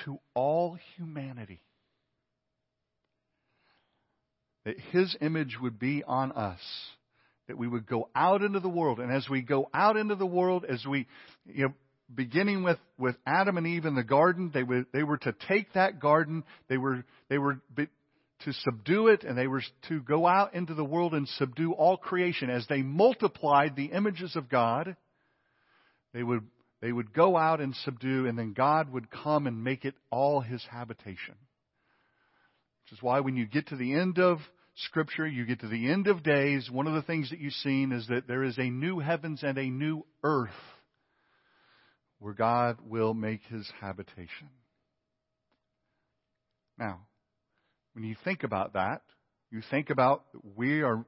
to 0.06 0.20
all 0.34 0.78
humanity. 0.96 1.62
That 4.66 4.80
His 4.92 5.16
image 5.22 5.58
would 5.62 5.80
be 5.80 6.04
on 6.04 6.32
us. 6.32 6.60
That 7.48 7.58
we 7.58 7.68
would 7.68 7.86
go 7.86 8.10
out 8.16 8.42
into 8.42 8.60
the 8.60 8.70
world. 8.70 9.00
And 9.00 9.12
as 9.12 9.28
we 9.30 9.42
go 9.42 9.70
out 9.74 9.98
into 9.98 10.16
the 10.16 10.26
world, 10.26 10.66
as 10.68 10.86
we, 10.86 11.08
you 11.46 11.64
know, 11.64 11.74
beginning 12.14 12.64
with, 12.64 12.78
with 12.98 13.16
Adam 13.26 13.58
and 13.58 13.68
Eve 13.68 13.86
in 13.86 13.96
the 13.96 14.04
garden, 14.04 14.52
they 14.54 14.64
were, 14.64 14.86
they 14.94 15.04
were 15.04 15.18
to 15.18 15.36
take 15.48 15.74
that 15.74 16.00
garden, 16.00 16.44
they 16.70 16.78
were, 16.78 17.04
they 17.30 17.38
were 17.38 17.60
to 17.76 18.54
subdue 18.54 19.08
it, 19.08 19.24
and 19.24 19.38
they 19.38 19.48
were 19.48 19.64
to 19.90 20.00
go 20.02 20.28
out 20.28 20.54
into 20.54 20.74
the 20.74 20.84
world 20.84 21.14
and 21.14 21.28
subdue 21.28 21.74
all 21.74 21.98
creation. 21.98 22.50
As 22.50 22.66
they 22.68 22.82
multiplied 22.82 23.76
the 23.76 23.86
images 23.86 24.36
of 24.36 24.50
God, 24.50 24.96
they 26.14 26.24
would, 26.24 26.44
they 26.84 26.92
would 26.92 27.14
go 27.14 27.38
out 27.38 27.62
and 27.62 27.74
subdue, 27.86 28.28
and 28.28 28.38
then 28.38 28.52
God 28.52 28.92
would 28.92 29.10
come 29.10 29.48
and 29.48 29.64
make 29.64 29.86
it 29.86 29.96
all 30.12 30.42
his 30.42 30.62
habitation. 30.70 31.36
Which 32.84 32.98
is 32.98 33.02
why 33.02 33.22
when 33.22 33.38
you 33.38 33.46
get 33.46 33.68
to 33.68 33.78
the 33.78 33.94
end 33.94 34.20
of 34.20 34.40
Scripture, 34.76 35.26
you 35.26 35.46
get 35.46 35.62
to 35.62 35.70
the 35.70 35.90
end 35.90 36.08
of 36.08 36.24
days, 36.24 36.70
one 36.70 36.86
of 36.88 36.94
the 36.94 37.02
things 37.02 37.30
that 37.30 37.40
you've 37.40 37.54
seen 37.54 37.94
is 37.94 38.08
that 38.08 38.28
there 38.28 38.44
is 38.44 38.58
a 38.58 38.70
new 38.70 39.00
heavens 39.00 39.44
and 39.44 39.58
a 39.58 39.70
new 39.70 40.06
earth 40.26 40.50
where 42.20 42.34
God 42.34 42.80
will 42.86 43.14
make 43.14 43.44
his 43.44 43.66
habitation. 43.80 44.50
Now, 46.78 47.00
when 47.94 48.04
you 48.04 48.18
think 48.26 48.44
about 48.44 48.74
that, 48.74 49.04
you 49.52 49.62
think 49.72 49.90
about 49.90 50.26
we 50.58 50.82
are 50.82 51.06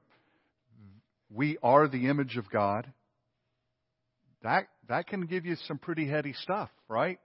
we 1.29 1.57
are 1.61 1.89
the 1.89 2.07
image 2.07 2.37
of 2.37 2.49
God. 2.49 2.89
That 4.41 4.67
that 4.87 5.07
can 5.07 5.25
give 5.25 5.45
you 5.45 5.55
some 5.67 5.77
pretty 5.77 6.07
heady 6.07 6.33
stuff, 6.33 6.69
right? 6.87 7.19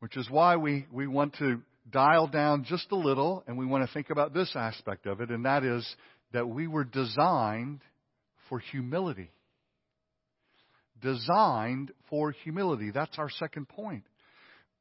Which 0.00 0.16
is 0.16 0.28
why 0.30 0.56
we, 0.56 0.86
we 0.92 1.06
want 1.06 1.36
to 1.38 1.62
dial 1.90 2.26
down 2.26 2.64
just 2.64 2.90
a 2.90 2.96
little 2.96 3.44
and 3.46 3.56
we 3.56 3.66
want 3.66 3.86
to 3.86 3.92
think 3.92 4.10
about 4.10 4.34
this 4.34 4.52
aspect 4.54 5.06
of 5.06 5.20
it, 5.20 5.30
and 5.30 5.44
that 5.44 5.64
is 5.64 5.86
that 6.32 6.48
we 6.48 6.66
were 6.66 6.84
designed 6.84 7.80
for 8.48 8.58
humility. 8.58 9.30
Designed 11.00 11.92
for 12.10 12.32
humility. 12.32 12.90
That's 12.90 13.18
our 13.18 13.30
second 13.30 13.68
point 13.68 14.04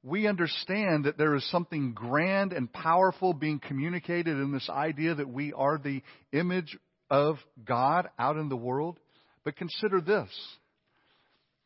we 0.06 0.27
understand 0.27 1.06
that 1.06 1.18
there 1.18 1.34
is 1.34 1.50
something 1.50 1.94
grand 1.94 2.54
and 2.54 2.72
powerful 2.72 3.34
being 3.34 3.60
communicated 3.60 4.38
in 4.38 4.51
this 4.51 4.70
idea 4.70 5.15
that 5.15 5.27
we 5.27 5.51
are 5.51 5.80
the 5.80 6.04
image 6.32 6.77
of 7.10 7.38
God 7.65 8.08
out 8.20 8.38
in 8.38 8.48
the 8.48 8.56
world. 8.56 9.00
But 9.44 9.56
consider 9.56 10.01
this. 10.01 10.30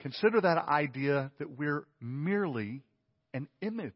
Consider 0.01 0.41
that 0.41 0.57
idea 0.67 1.31
that 1.39 1.57
we're 1.57 1.85
merely 1.99 2.81
an 3.33 3.47
image. 3.61 3.93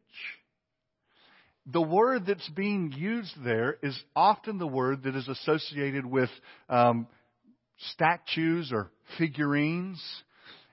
The 1.66 1.80
word 1.80 2.26
that's 2.26 2.48
being 2.50 2.92
used 2.94 3.32
there 3.42 3.78
is 3.82 3.98
often 4.14 4.58
the 4.58 4.66
word 4.66 5.04
that 5.04 5.16
is 5.16 5.28
associated 5.28 6.04
with 6.04 6.28
um, 6.68 7.06
statues 7.92 8.70
or 8.70 8.90
figurines. 9.18 10.02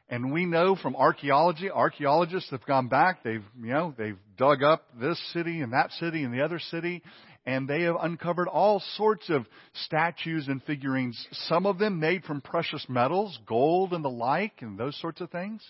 And 0.09 0.33
we 0.33 0.45
know 0.45 0.75
from 0.75 0.97
archaeology, 0.97 1.71
archaeologists 1.71 2.50
have 2.50 2.65
gone 2.65 2.89
back, 2.89 3.23
they've, 3.23 3.45
you 3.61 3.71
know, 3.71 3.95
they've 3.97 4.17
dug 4.38 4.61
up 4.61 4.83
this 5.00 5.17
city 5.31 5.61
and 5.61 5.71
that 5.71 5.91
city 5.93 6.23
and 6.23 6.33
the 6.33 6.41
other 6.41 6.59
city, 6.59 7.01
and 7.45 7.67
they 7.67 7.83
have 7.83 7.95
uncovered 8.00 8.48
all 8.48 8.81
sorts 8.95 9.29
of 9.29 9.45
statues 9.74 10.48
and 10.48 10.62
figurines, 10.63 11.27
some 11.31 11.65
of 11.65 11.79
them 11.79 12.00
made 12.00 12.24
from 12.24 12.41
precious 12.41 12.86
metals, 12.88 13.38
gold 13.45 13.93
and 13.93 14.03
the 14.03 14.10
like, 14.10 14.62
and 14.62 14.77
those 14.77 15.00
sorts 15.00 15.21
of 15.21 15.31
things. 15.31 15.63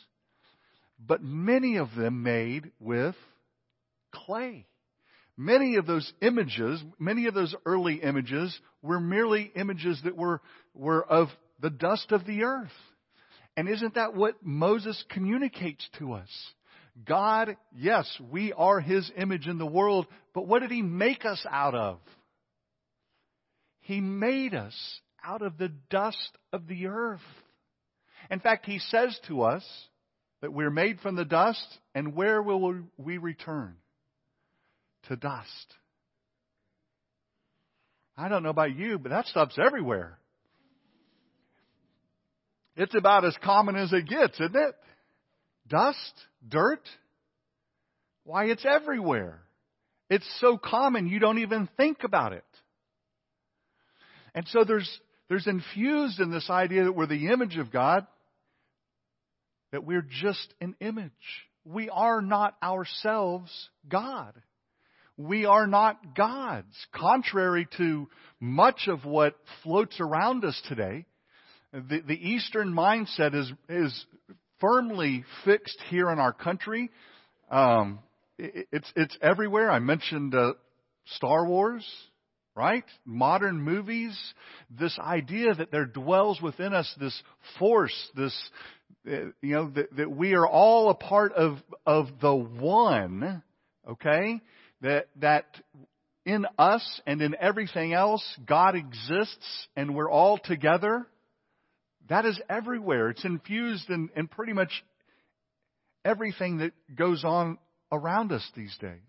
But 0.99 1.23
many 1.23 1.77
of 1.77 1.95
them 1.95 2.23
made 2.23 2.71
with 2.79 3.15
clay. 4.11 4.67
Many 5.37 5.77
of 5.77 5.87
those 5.87 6.11
images, 6.21 6.83
many 6.99 7.25
of 7.25 7.33
those 7.33 7.55
early 7.65 7.95
images 7.95 8.57
were 8.81 8.99
merely 8.99 9.51
images 9.55 9.99
that 10.03 10.15
were, 10.15 10.41
were 10.73 11.03
of 11.03 11.29
the 11.59 11.69
dust 11.69 12.11
of 12.11 12.25
the 12.25 12.43
earth. 12.43 12.69
And 13.55 13.67
isn't 13.67 13.95
that 13.95 14.13
what 14.13 14.35
Moses 14.43 15.03
communicates 15.09 15.87
to 15.99 16.13
us? 16.13 16.29
God, 17.05 17.55
yes, 17.75 18.07
we 18.29 18.53
are 18.53 18.79
His 18.79 19.09
image 19.15 19.47
in 19.47 19.57
the 19.57 19.65
world, 19.65 20.07
but 20.33 20.47
what 20.47 20.59
did 20.59 20.71
He 20.71 20.81
make 20.81 21.25
us 21.25 21.43
out 21.49 21.75
of? 21.75 21.99
He 23.81 23.99
made 23.99 24.53
us 24.53 24.75
out 25.23 25.41
of 25.41 25.57
the 25.57 25.71
dust 25.89 26.37
of 26.51 26.67
the 26.67 26.87
earth. 26.87 27.19
In 28.29 28.39
fact, 28.39 28.65
He 28.65 28.79
says 28.79 29.17
to 29.27 29.43
us 29.43 29.63
that 30.41 30.53
we're 30.53 30.69
made 30.69 30.99
from 30.99 31.15
the 31.15 31.25
dust, 31.25 31.65
and 31.95 32.15
where 32.15 32.41
will 32.41 32.83
we 32.97 33.17
return? 33.17 33.75
To 35.07 35.15
dust. 35.15 35.75
I 38.17 38.29
don't 38.29 38.43
know 38.43 38.49
about 38.49 38.75
you, 38.75 38.99
but 38.99 39.09
that 39.09 39.25
stuff's 39.27 39.57
everywhere. 39.57 40.19
It's 42.75 42.95
about 42.95 43.25
as 43.25 43.35
common 43.43 43.75
as 43.75 43.91
it 43.93 44.07
gets, 44.07 44.39
isn't 44.39 44.55
it? 44.55 44.75
Dust, 45.71 46.13
dirt. 46.47 46.83
Why, 48.25 48.45
it's 48.45 48.65
everywhere. 48.65 49.39
It's 50.09 50.29
so 50.41 50.57
common 50.57 51.07
you 51.07 51.19
don't 51.19 51.39
even 51.39 51.69
think 51.77 52.03
about 52.03 52.33
it. 52.33 52.43
And 54.35 54.45
so 54.49 54.65
there's, 54.65 54.99
there's 55.29 55.47
infused 55.47 56.19
in 56.19 56.29
this 56.29 56.49
idea 56.49 56.83
that 56.83 56.91
we're 56.91 57.07
the 57.07 57.29
image 57.29 57.57
of 57.57 57.71
God, 57.71 58.05
that 59.71 59.85
we're 59.85 60.05
just 60.21 60.53
an 60.59 60.75
image. 60.81 61.11
We 61.63 61.89
are 61.89 62.21
not 62.21 62.57
ourselves 62.61 63.49
God. 63.87 64.33
We 65.15 65.45
are 65.45 65.67
not 65.67 66.15
gods. 66.17 66.75
Contrary 66.93 67.67
to 67.77 68.09
much 68.41 68.87
of 68.87 69.05
what 69.05 69.35
floats 69.63 70.01
around 70.01 70.43
us 70.43 70.61
today, 70.67 71.05
The, 71.73 72.01
the 72.05 72.29
Eastern 72.29 72.73
mindset 72.73 73.33
is, 73.33 73.49
is 73.69 74.05
firmly 74.61 75.25
fixed 75.43 75.79
here 75.89 76.09
in 76.11 76.19
our 76.19 76.31
country. 76.31 76.89
Um, 77.49 77.99
it, 78.37 78.67
it's, 78.71 78.91
it's 78.95 79.17
everywhere. 79.21 79.69
I 79.69 79.79
mentioned 79.79 80.33
uh, 80.33 80.53
Star 81.15 81.45
Wars, 81.45 81.85
right? 82.55 82.85
Modern 83.05 83.61
movies, 83.61 84.17
this 84.69 84.97
idea 84.99 85.53
that 85.55 85.71
there 85.71 85.85
dwells 85.85 86.41
within 86.41 86.73
us 86.73 86.93
this 86.99 87.21
force, 87.59 87.95
this, 88.15 88.35
uh, 89.07 89.31
you 89.41 89.55
know, 89.55 89.69
that, 89.71 89.95
that 89.97 90.11
we 90.11 90.33
are 90.35 90.47
all 90.47 90.89
a 90.89 90.95
part 90.95 91.33
of, 91.33 91.57
of 91.85 92.07
the 92.21 92.35
one, 92.35 93.43
okay? 93.89 94.41
That, 94.81 95.07
that 95.17 95.45
in 96.25 96.45
us 96.57 97.01
and 97.05 97.21
in 97.21 97.35
everything 97.39 97.93
else, 97.93 98.23
God 98.45 98.75
exists 98.75 99.67
and 99.75 99.95
we're 99.95 100.09
all 100.09 100.37
together. 100.37 101.07
That 102.11 102.25
is 102.25 102.37
everywhere. 102.49 103.09
It's 103.09 103.23
infused 103.23 103.89
in, 103.89 104.09
in 104.17 104.27
pretty 104.27 104.51
much 104.51 104.83
everything 106.03 106.57
that 106.57 106.73
goes 106.93 107.23
on 107.23 107.57
around 107.89 108.33
us 108.33 108.45
these 108.53 108.77
days. 108.81 108.99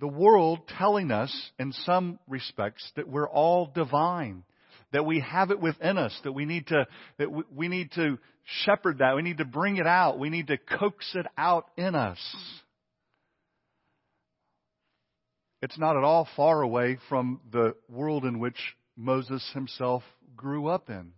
The 0.00 0.08
world 0.08 0.66
telling 0.76 1.12
us, 1.12 1.32
in 1.60 1.70
some 1.70 2.18
respects, 2.26 2.84
that 2.96 3.08
we're 3.08 3.28
all 3.28 3.70
divine, 3.72 4.42
that 4.92 5.06
we 5.06 5.20
have 5.20 5.52
it 5.52 5.60
within 5.60 5.96
us, 5.96 6.12
that 6.24 6.32
we 6.32 6.44
need 6.44 6.66
to, 6.66 6.88
that 7.18 7.28
we 7.52 7.68
need 7.68 7.92
to 7.92 8.18
shepherd 8.64 8.98
that, 8.98 9.14
we 9.14 9.22
need 9.22 9.38
to 9.38 9.44
bring 9.44 9.76
it 9.76 9.86
out, 9.86 10.18
we 10.18 10.30
need 10.30 10.48
to 10.48 10.58
coax 10.58 11.08
it 11.14 11.26
out 11.38 11.66
in 11.76 11.94
us. 11.94 12.18
It's 15.62 15.78
not 15.78 15.96
at 15.96 16.02
all 16.02 16.26
far 16.34 16.62
away 16.62 16.98
from 17.08 17.40
the 17.52 17.76
world 17.88 18.24
in 18.24 18.40
which 18.40 18.58
Moses 18.96 19.48
himself 19.54 20.02
grew 20.34 20.66
up 20.66 20.90
in. 20.90 21.12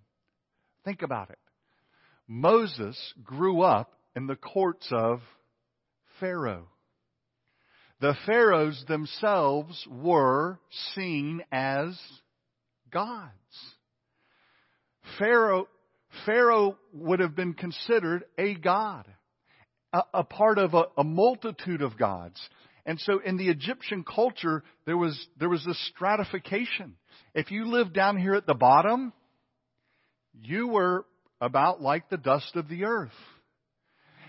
Think 0.86 1.02
about 1.02 1.30
it. 1.30 1.38
Moses 2.28 2.96
grew 3.24 3.60
up 3.60 3.92
in 4.14 4.28
the 4.28 4.36
courts 4.36 4.86
of 4.92 5.20
Pharaoh. 6.20 6.68
The 8.00 8.14
pharaohs 8.24 8.84
themselves 8.86 9.84
were 9.90 10.60
seen 10.94 11.42
as 11.50 11.98
gods. 12.92 13.32
Pharaoh, 15.18 15.66
Pharaoh 16.24 16.78
would 16.92 17.18
have 17.18 17.34
been 17.34 17.54
considered 17.54 18.24
a 18.38 18.54
god, 18.54 19.06
a, 19.92 20.02
a 20.14 20.24
part 20.24 20.58
of 20.58 20.74
a, 20.74 20.84
a 20.96 21.02
multitude 21.02 21.82
of 21.82 21.98
gods. 21.98 22.40
And 22.84 23.00
so 23.00 23.18
in 23.18 23.38
the 23.38 23.48
Egyptian 23.48 24.04
culture, 24.04 24.62
there 24.84 24.96
was, 24.96 25.26
there 25.36 25.48
was 25.48 25.64
this 25.64 25.84
stratification. 25.88 26.94
If 27.34 27.50
you 27.50 27.68
lived 27.68 27.92
down 27.92 28.18
here 28.18 28.34
at 28.34 28.46
the 28.46 28.54
bottom, 28.54 29.12
you 30.42 30.68
were 30.68 31.04
about 31.40 31.80
like 31.80 32.08
the 32.08 32.16
dust 32.16 32.56
of 32.56 32.68
the 32.68 32.84
earth. 32.84 33.10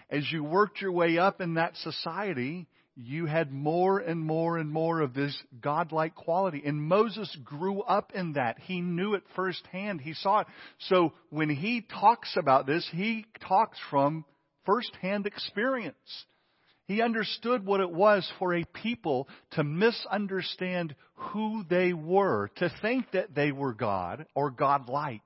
As 0.09 0.31
you 0.31 0.43
worked 0.43 0.81
your 0.81 0.91
way 0.91 1.17
up 1.17 1.41
in 1.41 1.55
that 1.55 1.75
society, 1.77 2.67
you 2.95 3.25
had 3.27 3.51
more 3.51 3.99
and 3.99 4.19
more 4.19 4.57
and 4.57 4.71
more 4.71 5.01
of 5.01 5.13
this 5.13 5.37
godlike 5.61 6.15
quality. 6.15 6.63
And 6.65 6.81
Moses 6.81 7.35
grew 7.43 7.81
up 7.81 8.11
in 8.15 8.33
that. 8.33 8.57
He 8.59 8.81
knew 8.81 9.13
it 9.13 9.23
firsthand. 9.35 10.01
He 10.01 10.13
saw 10.13 10.39
it. 10.39 10.47
So 10.89 11.13
when 11.29 11.49
he 11.49 11.81
talks 11.81 12.35
about 12.37 12.65
this, 12.65 12.87
he 12.91 13.25
talks 13.47 13.77
from 13.91 14.25
firsthand 14.65 15.27
experience. 15.27 15.95
He 16.87 17.01
understood 17.01 17.65
what 17.65 17.81
it 17.81 17.91
was 17.91 18.29
for 18.39 18.55
a 18.55 18.63
people 18.63 19.27
to 19.51 19.63
misunderstand 19.63 20.95
who 21.15 21.65
they 21.69 21.91
were, 21.93 22.49
to 22.55 22.71
think 22.81 23.11
that 23.11 23.35
they 23.35 23.51
were 23.51 23.73
God 23.73 24.25
or 24.33 24.49
godlike, 24.51 25.21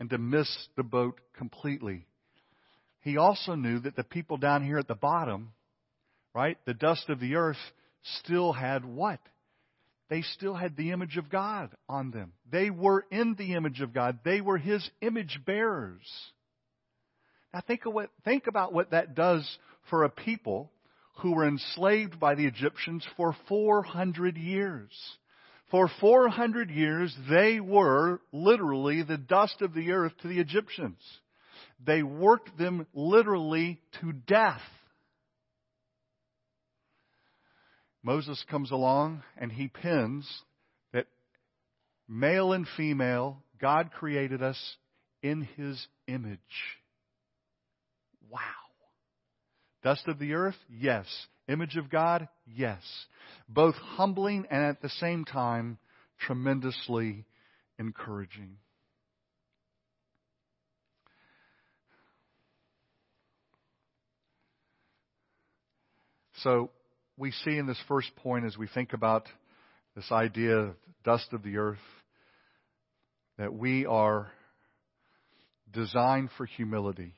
and 0.00 0.10
to 0.10 0.18
miss 0.18 0.48
the 0.76 0.82
boat 0.82 1.20
completely. 1.36 2.06
He 3.02 3.18
also 3.18 3.54
knew 3.54 3.78
that 3.80 3.94
the 3.94 4.02
people 4.02 4.38
down 4.38 4.64
here 4.64 4.78
at 4.78 4.88
the 4.88 4.94
bottom, 4.94 5.52
right, 6.34 6.58
the 6.66 6.74
dust 6.74 7.08
of 7.08 7.20
the 7.20 7.36
earth, 7.36 7.58
still 8.20 8.52
had 8.52 8.84
what? 8.84 9.20
They 10.08 10.22
still 10.22 10.54
had 10.54 10.76
the 10.76 10.90
image 10.90 11.18
of 11.18 11.30
God 11.30 11.70
on 11.88 12.10
them. 12.10 12.32
They 12.50 12.70
were 12.70 13.04
in 13.10 13.36
the 13.38 13.54
image 13.54 13.80
of 13.80 13.94
God. 13.94 14.18
They 14.24 14.40
were 14.40 14.58
His 14.58 14.88
image 15.00 15.38
bearers. 15.46 16.02
Now 17.54 17.60
think, 17.60 17.84
what, 17.84 18.10
think 18.24 18.46
about 18.46 18.72
what 18.72 18.90
that 18.90 19.14
does 19.14 19.46
for 19.88 20.04
a 20.04 20.10
people 20.10 20.72
who 21.18 21.34
were 21.34 21.46
enslaved 21.46 22.18
by 22.18 22.34
the 22.34 22.46
Egyptians 22.46 23.06
for 23.16 23.36
400 23.48 24.36
years. 24.36 24.90
For 25.70 25.88
400 26.00 26.70
years, 26.70 27.16
they 27.28 27.60
were 27.60 28.20
literally 28.32 29.02
the 29.02 29.18
dust 29.18 29.62
of 29.62 29.72
the 29.72 29.92
earth 29.92 30.12
to 30.22 30.28
the 30.28 30.40
Egyptians. 30.40 30.98
They 31.84 32.02
worked 32.02 32.58
them 32.58 32.86
literally 32.92 33.80
to 34.00 34.12
death. 34.12 34.60
Moses 38.02 38.42
comes 38.50 38.70
along 38.70 39.22
and 39.36 39.52
he 39.52 39.68
pins 39.68 40.28
that 40.92 41.06
male 42.08 42.52
and 42.52 42.66
female, 42.76 43.42
God 43.60 43.92
created 43.92 44.42
us 44.42 44.58
in 45.22 45.42
his 45.56 45.86
image. 46.08 46.38
Wow. 48.28 48.40
Dust 49.82 50.08
of 50.08 50.18
the 50.18 50.34
earth? 50.34 50.56
Yes. 50.68 51.06
Image 51.50 51.76
of 51.76 51.90
God? 51.90 52.28
Yes. 52.46 52.80
Both 53.48 53.74
humbling 53.74 54.46
and 54.50 54.62
at 54.62 54.80
the 54.80 54.88
same 54.88 55.24
time 55.24 55.78
tremendously 56.20 57.24
encouraging. 57.78 58.56
So, 66.42 66.70
we 67.18 67.32
see 67.32 67.58
in 67.58 67.66
this 67.66 67.80
first 67.88 68.14
point 68.16 68.46
as 68.46 68.56
we 68.56 68.66
think 68.66 68.92
about 68.92 69.26
this 69.94 70.10
idea 70.10 70.56
of 70.56 70.74
dust 71.04 71.32
of 71.32 71.42
the 71.42 71.58
earth 71.58 71.78
that 73.36 73.52
we 73.52 73.84
are 73.86 74.30
designed 75.72 76.30
for 76.36 76.46
humility. 76.46 77.14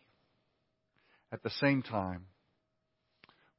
At 1.31 1.43
the 1.43 1.51
same 1.61 1.83
time, 1.83 2.27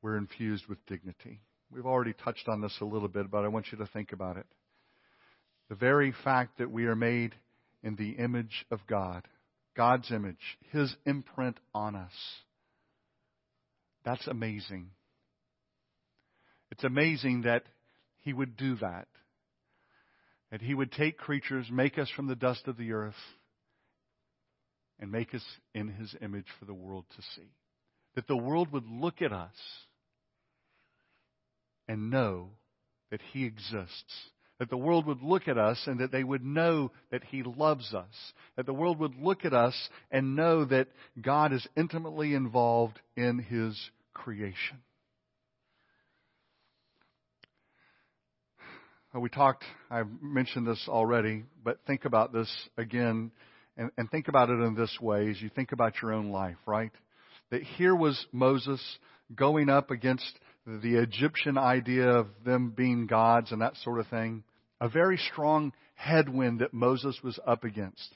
we're 0.03 0.17
infused 0.17 0.67
with 0.67 0.85
dignity. 0.85 1.39
We've 1.71 1.85
already 1.85 2.13
touched 2.13 2.47
on 2.47 2.61
this 2.61 2.77
a 2.81 2.85
little 2.85 3.07
bit, 3.07 3.31
but 3.31 3.45
I 3.45 3.47
want 3.47 3.67
you 3.71 3.77
to 3.79 3.87
think 3.87 4.11
about 4.11 4.37
it. 4.37 4.45
The 5.69 5.75
very 5.75 6.13
fact 6.23 6.59
that 6.59 6.69
we 6.69 6.85
are 6.85 6.95
made 6.95 7.33
in 7.81 7.95
the 7.95 8.11
image 8.11 8.65
of 8.69 8.81
God, 8.87 9.23
God's 9.75 10.11
image, 10.11 10.59
His 10.71 10.93
imprint 11.05 11.57
on 11.73 11.95
us, 11.95 12.11
that's 14.05 14.27
amazing. 14.27 14.89
It's 16.69 16.83
amazing 16.83 17.43
that 17.43 17.63
He 18.19 18.33
would 18.33 18.57
do 18.57 18.75
that. 18.75 19.07
That 20.51 20.61
He 20.61 20.75
would 20.75 20.91
take 20.91 21.17
creatures, 21.17 21.65
make 21.71 21.97
us 21.97 22.09
from 22.15 22.27
the 22.27 22.35
dust 22.35 22.67
of 22.67 22.77
the 22.77 22.91
earth, 22.91 23.15
and 24.99 25.11
make 25.11 25.33
us 25.33 25.43
in 25.73 25.87
His 25.87 26.13
image 26.21 26.45
for 26.59 26.65
the 26.65 26.73
world 26.73 27.05
to 27.15 27.21
see 27.35 27.49
that 28.15 28.27
the 28.27 28.37
world 28.37 28.71
would 28.71 28.87
look 28.87 29.21
at 29.21 29.33
us 29.33 29.55
and 31.87 32.09
know 32.09 32.49
that 33.11 33.21
He 33.31 33.45
exists. 33.45 34.29
That 34.59 34.69
the 34.69 34.77
world 34.77 35.05
would 35.07 35.21
look 35.21 35.47
at 35.47 35.57
us 35.57 35.81
and 35.87 35.99
that 35.99 36.11
they 36.11 36.23
would 36.23 36.43
know 36.43 36.91
that 37.11 37.23
He 37.25 37.43
loves 37.43 37.93
us. 37.93 38.13
That 38.55 38.65
the 38.65 38.73
world 38.73 38.99
would 38.99 39.15
look 39.15 39.45
at 39.45 39.53
us 39.53 39.75
and 40.11 40.35
know 40.35 40.65
that 40.65 40.87
God 41.21 41.53
is 41.53 41.67
intimately 41.75 42.33
involved 42.33 42.99
in 43.17 43.39
His 43.39 43.79
creation. 44.13 44.77
Uh, 49.15 49.19
we 49.19 49.29
talked, 49.29 49.63
I've 49.91 50.07
mentioned 50.21 50.65
this 50.65 50.85
already, 50.87 51.43
but 51.63 51.79
think 51.85 52.05
about 52.05 52.33
this 52.33 52.49
again 52.77 53.31
and, 53.77 53.91
and 53.97 54.09
think 54.09 54.27
about 54.27 54.49
it 54.49 54.59
in 54.59 54.75
this 54.75 54.97
way 55.01 55.29
as 55.29 55.41
you 55.41 55.49
think 55.49 55.71
about 55.71 56.01
your 56.01 56.13
own 56.13 56.29
life, 56.29 56.57
right? 56.65 56.91
that 57.53 57.61
here 57.61 57.95
was 57.95 58.25
Moses 58.31 58.81
going 59.35 59.69
up 59.69 59.91
against 59.91 60.39
the 60.65 60.95
Egyptian 60.95 61.57
idea 61.57 62.07
of 62.07 62.27
them 62.45 62.73
being 62.75 63.05
gods 63.05 63.51
and 63.51 63.61
that 63.61 63.75
sort 63.83 63.99
of 63.99 64.07
thing. 64.07 64.43
A 64.79 64.87
very 64.87 65.17
strong 65.31 65.73
headwind 65.95 66.59
that 66.59 66.73
Moses 66.73 67.19
was 67.23 67.39
up 67.45 67.63
against. 67.63 68.15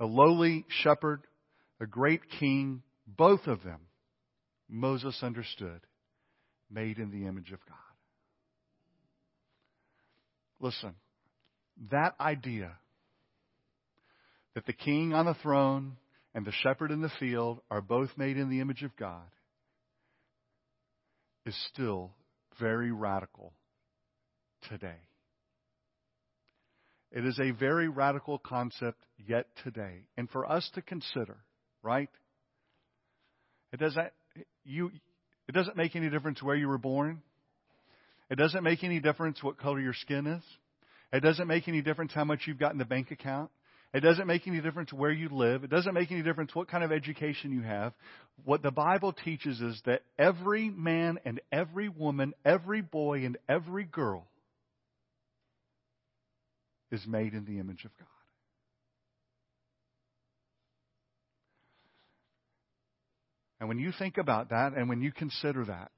A 0.00 0.04
lowly 0.04 0.66
shepherd, 0.68 1.22
a 1.80 1.86
great 1.86 2.20
king, 2.38 2.82
both 3.06 3.46
of 3.46 3.62
them, 3.62 3.80
Moses 4.68 5.18
understood, 5.22 5.80
made 6.70 6.98
in 6.98 7.10
the 7.10 7.26
image 7.26 7.52
of 7.52 7.64
God. 7.66 7.78
Listen, 10.60 10.94
that 11.90 12.14
idea 12.20 12.72
that 14.54 14.66
the 14.66 14.72
king 14.72 15.12
on 15.12 15.26
the 15.26 15.34
throne 15.34 15.96
and 16.34 16.44
the 16.46 16.52
shepherd 16.52 16.90
in 16.90 17.02
the 17.02 17.12
field 17.20 17.60
are 17.70 17.80
both 17.80 18.10
made 18.16 18.36
in 18.36 18.48
the 18.48 18.60
image 18.60 18.82
of 18.82 18.96
God 18.96 19.24
is 21.46 21.56
still 21.72 22.12
very 22.58 22.92
radical 22.92 23.52
today. 24.68 25.00
It 27.10 27.24
is 27.24 27.38
a 27.38 27.52
very 27.52 27.88
radical 27.88 28.38
concept 28.38 28.98
yet 29.24 29.46
today. 29.62 30.06
And 30.16 30.28
for 30.28 30.50
us 30.50 30.68
to 30.74 30.82
consider, 30.82 31.36
right? 31.82 32.08
It 33.72 33.78
doesn't, 33.78 34.08
you, 34.64 34.90
it 35.48 35.52
doesn't 35.52 35.76
make 35.76 35.94
any 35.94 36.10
difference 36.10 36.42
where 36.42 36.56
you 36.56 36.68
were 36.68 36.78
born. 36.78 37.22
It 38.30 38.36
doesn't 38.36 38.64
make 38.64 38.82
any 38.82 38.98
difference 38.98 39.42
what 39.42 39.58
color 39.58 39.80
your 39.80 39.94
skin 39.94 40.26
is. 40.26 40.42
It 41.12 41.20
doesn't 41.20 41.46
make 41.46 41.68
any 41.68 41.82
difference 41.82 42.12
how 42.12 42.24
much 42.24 42.42
you've 42.46 42.58
got 42.58 42.72
in 42.72 42.78
the 42.78 42.84
bank 42.84 43.12
account. 43.12 43.50
It 43.94 44.00
doesn't 44.00 44.26
make 44.26 44.48
any 44.48 44.60
difference 44.60 44.92
where 44.92 45.12
you 45.12 45.28
live. 45.28 45.62
It 45.62 45.70
doesn't 45.70 45.94
make 45.94 46.10
any 46.10 46.22
difference 46.22 46.52
what 46.52 46.68
kind 46.68 46.82
of 46.82 46.90
education 46.90 47.52
you 47.52 47.62
have. 47.62 47.92
What 48.44 48.60
the 48.60 48.72
Bible 48.72 49.12
teaches 49.12 49.60
is 49.60 49.80
that 49.86 50.02
every 50.18 50.68
man 50.68 51.20
and 51.24 51.40
every 51.52 51.88
woman, 51.88 52.34
every 52.44 52.82
boy 52.82 53.24
and 53.24 53.38
every 53.48 53.84
girl 53.84 54.26
is 56.90 57.06
made 57.06 57.34
in 57.34 57.44
the 57.44 57.60
image 57.60 57.84
of 57.84 57.96
God. 57.96 58.08
And 63.60 63.68
when 63.68 63.78
you 63.78 63.92
think 63.96 64.18
about 64.18 64.50
that 64.50 64.72
and 64.76 64.88
when 64.88 65.02
you 65.02 65.12
consider 65.12 65.66
that, 65.66 65.92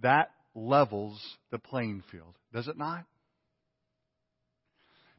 that 0.00 0.30
levels 0.54 1.20
the 1.50 1.58
playing 1.58 2.02
field, 2.10 2.34
does 2.54 2.68
it 2.68 2.78
not? 2.78 3.04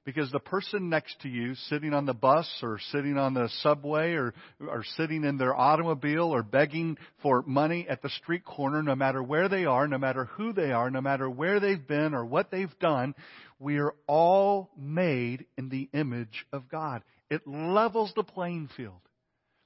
Because 0.03 0.31
the 0.31 0.39
person 0.39 0.89
next 0.89 1.21
to 1.21 1.29
you, 1.29 1.53
sitting 1.69 1.93
on 1.93 2.07
the 2.07 2.13
bus 2.13 2.49
or 2.63 2.79
sitting 2.91 3.17
on 3.17 3.35
the 3.35 3.49
subway 3.61 4.13
or, 4.13 4.33
or 4.59 4.83
sitting 4.97 5.23
in 5.23 5.37
their 5.37 5.55
automobile 5.55 6.33
or 6.33 6.41
begging 6.41 6.97
for 7.21 7.43
money 7.45 7.85
at 7.87 8.01
the 8.01 8.09
street 8.09 8.43
corner, 8.43 8.81
no 8.81 8.95
matter 8.95 9.21
where 9.21 9.47
they 9.47 9.65
are, 9.65 9.87
no 9.87 9.99
matter 9.99 10.25
who 10.25 10.53
they 10.53 10.71
are, 10.71 10.89
no 10.89 11.01
matter 11.01 11.29
where 11.29 11.59
they've 11.59 11.87
been 11.87 12.15
or 12.15 12.25
what 12.25 12.49
they've 12.49 12.79
done, 12.79 13.13
we 13.59 13.77
are 13.77 13.93
all 14.07 14.71
made 14.75 15.45
in 15.55 15.69
the 15.69 15.87
image 15.93 16.47
of 16.51 16.67
God. 16.67 17.03
It 17.29 17.45
levels 17.45 18.11
the 18.15 18.23
playing 18.23 18.69
field. 18.75 19.01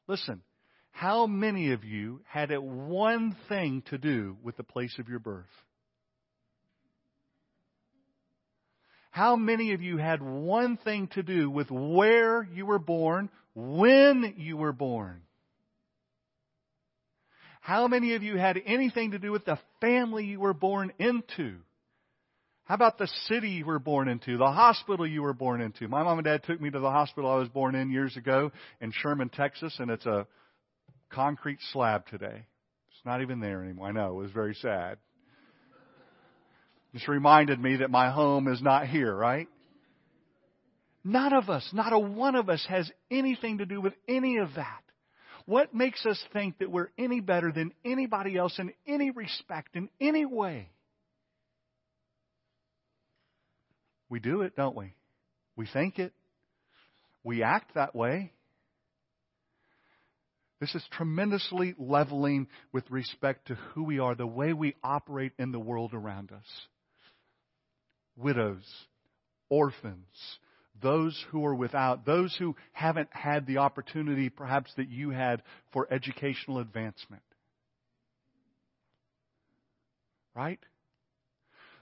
Listen, 0.05 0.41
how 0.91 1.27
many 1.27 1.71
of 1.71 1.85
you 1.85 2.21
had 2.27 2.51
it 2.51 2.61
one 2.61 3.37
thing 3.47 3.83
to 3.89 3.97
do 3.97 4.37
with 4.43 4.57
the 4.57 4.63
place 4.63 4.97
of 4.99 5.07
your 5.07 5.19
birth? 5.19 5.45
How 9.15 9.37
many 9.37 9.71
of 9.71 9.81
you 9.81 9.95
had 9.95 10.21
one 10.21 10.75
thing 10.75 11.07
to 11.13 11.23
do 11.23 11.49
with 11.49 11.71
where 11.71 12.43
you 12.43 12.65
were 12.65 12.79
born, 12.79 13.29
when 13.53 14.33
you 14.35 14.57
were 14.57 14.73
born? 14.73 15.21
How 17.61 17.87
many 17.87 18.15
of 18.15 18.23
you 18.23 18.35
had 18.35 18.59
anything 18.65 19.11
to 19.11 19.17
do 19.17 19.31
with 19.31 19.45
the 19.45 19.57
family 19.79 20.25
you 20.25 20.41
were 20.41 20.53
born 20.53 20.91
into? 20.99 21.55
How 22.65 22.75
about 22.75 22.97
the 22.97 23.07
city 23.27 23.51
you 23.51 23.63
were 23.63 23.79
born 23.79 24.09
into, 24.09 24.37
the 24.37 24.51
hospital 24.51 25.07
you 25.07 25.21
were 25.21 25.31
born 25.31 25.61
into? 25.61 25.87
My 25.87 26.03
mom 26.03 26.17
and 26.17 26.25
dad 26.25 26.43
took 26.43 26.59
me 26.59 26.69
to 26.69 26.79
the 26.81 26.91
hospital 26.91 27.31
I 27.31 27.37
was 27.37 27.47
born 27.47 27.73
in 27.73 27.91
years 27.91 28.17
ago 28.17 28.51
in 28.81 28.91
Sherman, 28.91 29.29
Texas, 29.29 29.77
and 29.79 29.89
it's 29.91 30.05
a 30.05 30.27
concrete 31.09 31.59
slab 31.71 32.05
today. 32.07 32.47
It's 32.89 33.05
not 33.05 33.21
even 33.21 33.39
there 33.39 33.63
anymore. 33.63 33.87
I 33.87 33.91
know, 33.93 34.19
it 34.19 34.23
was 34.23 34.31
very 34.31 34.55
sad. 34.55 34.97
Just 36.95 37.09
reminded 37.09 37.59
me 37.59 37.75
that 37.77 37.91
my 37.91 38.09
home 38.09 38.47
is 38.47 38.61
not 38.61 38.87
here, 38.87 39.13
right? 39.13 39.49
None 41.03 41.33
of 41.33 41.49
us, 41.49 41.69
not 41.73 41.91
a 41.91 41.99
one 41.99 42.35
of 42.35 42.49
us 42.49 42.65
has 42.69 42.89
anything 43.11 43.57
to 43.57 43.65
do 43.65 43.81
with 43.81 43.91
any 44.07 44.37
of 44.37 44.51
that. 44.55 44.81
What 45.45 45.75
makes 45.75 46.05
us 46.05 46.17
think 46.31 46.59
that 46.59 46.71
we're 46.71 46.87
any 46.97 47.19
better 47.19 47.51
than 47.51 47.73
anybody 47.83 48.37
else 48.37 48.57
in 48.59 48.71
any 48.87 49.11
respect, 49.11 49.75
in 49.75 49.89
any 49.99 50.25
way? 50.25 50.69
We 54.07 54.21
do 54.21 54.43
it, 54.43 54.55
don't 54.55 54.77
we? 54.77 54.93
We 55.57 55.67
think 55.67 55.99
it. 55.99 56.13
We 57.25 57.43
act 57.43 57.75
that 57.75 57.93
way. 57.93 58.31
This 60.61 60.73
is 60.73 60.83
tremendously 60.93 61.75
leveling 61.77 62.47
with 62.71 62.89
respect 62.89 63.47
to 63.49 63.55
who 63.73 63.83
we 63.83 63.99
are, 63.99 64.15
the 64.15 64.25
way 64.25 64.53
we 64.53 64.75
operate 64.81 65.33
in 65.37 65.51
the 65.51 65.59
world 65.59 65.93
around 65.93 66.31
us 66.31 66.47
widows, 68.17 68.63
orphans, 69.49 70.05
those 70.81 71.23
who 71.29 71.45
are 71.45 71.55
without, 71.55 72.05
those 72.05 72.35
who 72.37 72.55
haven't 72.73 73.09
had 73.11 73.47
the 73.47 73.57
opportunity 73.57 74.29
perhaps 74.29 74.71
that 74.77 74.89
you 74.89 75.09
had 75.09 75.41
for 75.71 75.87
educational 75.91 76.59
advancement. 76.59 77.23
Right? 80.35 80.59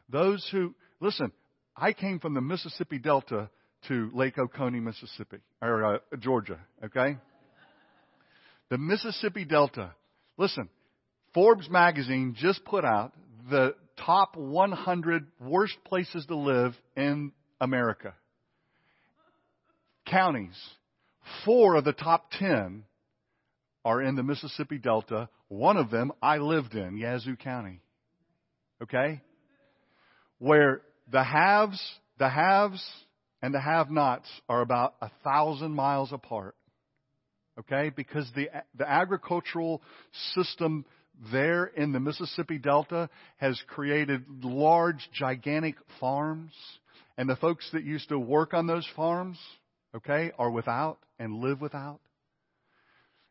Those 0.10 0.48
who, 0.52 0.76
listen, 1.00 1.32
I 1.76 1.94
came 1.94 2.20
from 2.20 2.36
the 2.36 2.42
Mississippi 2.42 3.00
Delta 3.00 3.50
to 3.88 4.12
Lake 4.14 4.38
Oconee, 4.38 4.80
Mississippi, 4.80 5.38
or 5.62 5.96
uh, 5.96 5.98
Georgia, 6.20 6.60
okay? 6.86 7.18
The 8.70 8.78
Mississippi 8.78 9.44
Delta. 9.44 9.94
Listen, 10.38 10.70
Forbes 11.34 11.70
magazine 11.70 12.36
just 12.38 12.64
put 12.64 12.86
out 12.86 13.14
the 13.50 13.76
top 13.98 14.36
100 14.36 15.28
worst 15.40 15.76
places 15.86 16.26
to 16.28 16.36
live 16.36 16.74
in 16.96 17.32
America. 17.60 18.14
Counties. 20.06 20.58
Four 21.46 21.76
of 21.76 21.86
the 21.86 21.94
top 21.94 22.32
10 22.32 22.84
are 23.86 24.02
in 24.02 24.16
the 24.16 24.24
Mississippi 24.24 24.78
Delta. 24.78 25.30
One 25.48 25.78
of 25.78 25.90
them 25.90 26.12
I 26.22 26.38
lived 26.38 26.74
in, 26.74 26.98
Yazoo 26.98 27.36
County. 27.36 27.82
Okay? 28.82 29.22
Where 30.40 30.82
the 31.12 31.24
haves, 31.24 31.82
the 32.18 32.30
haves 32.30 32.84
and 33.42 33.54
the 33.54 33.60
have-nots 33.60 34.28
are 34.50 34.62
about 34.62 34.96
a 35.02 35.10
thousand 35.24 35.74
miles 35.74 36.12
apart. 36.12 36.56
Okay? 37.60 37.92
Because 37.96 38.30
the, 38.36 38.50
the 38.76 38.90
agricultural 38.90 39.82
system 40.34 40.86
there 41.32 41.66
in 41.66 41.92
the 41.92 42.00
Mississippi 42.00 42.58
Delta 42.58 43.10
has 43.38 43.62
created 43.68 44.24
large, 44.44 45.08
gigantic 45.14 45.76
farms. 46.00 46.52
And 47.18 47.30
the 47.30 47.36
folks 47.36 47.70
that 47.74 47.84
used 47.84 48.10
to 48.10 48.20
work 48.20 48.54
on 48.54 48.68
those 48.68 48.88
farms, 48.96 49.38
okay, 49.96 50.32
are 50.38 50.50
without 50.50 50.98
and 51.20 51.36
live 51.36 51.62
without. 51.62 52.00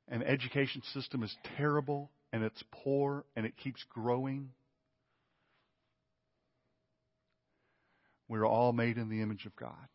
And 0.08 0.22
the 0.22 0.28
education 0.28 0.82
system 0.94 1.22
is 1.22 1.34
terrible 1.56 2.10
and 2.32 2.42
it's 2.42 2.62
poor 2.70 3.24
and 3.36 3.44
it 3.44 3.56
keeps 3.56 3.84
growing. 3.90 4.50
We're 8.28 8.46
all 8.46 8.72
made 8.72 8.96
in 8.96 9.08
the 9.08 9.20
image 9.20 9.44
of 9.46 9.54
God. 9.56 9.88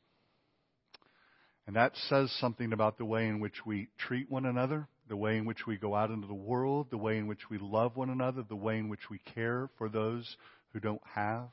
And 1.67 1.75
that 1.75 1.91
says 2.09 2.31
something 2.39 2.73
about 2.73 2.97
the 2.97 3.05
way 3.05 3.27
in 3.27 3.39
which 3.39 3.65
we 3.65 3.89
treat 3.99 4.31
one 4.31 4.45
another 4.45 4.87
the 5.07 5.15
way 5.15 5.37
in 5.37 5.45
which 5.45 5.65
we 5.65 5.77
go 5.77 5.95
out 5.95 6.11
into 6.11 6.27
the 6.27 6.33
world, 6.33 6.87
the 6.89 6.97
way 6.97 7.17
in 7.17 7.27
which 7.27 7.49
we 7.49 7.57
love 7.57 7.95
one 7.95 8.09
another, 8.09 8.43
the 8.43 8.55
way 8.55 8.77
in 8.77 8.89
which 8.89 9.09
we 9.09 9.19
care 9.33 9.69
for 9.77 9.89
those 9.89 10.37
who 10.73 10.79
don't 10.79 11.01
have, 11.15 11.47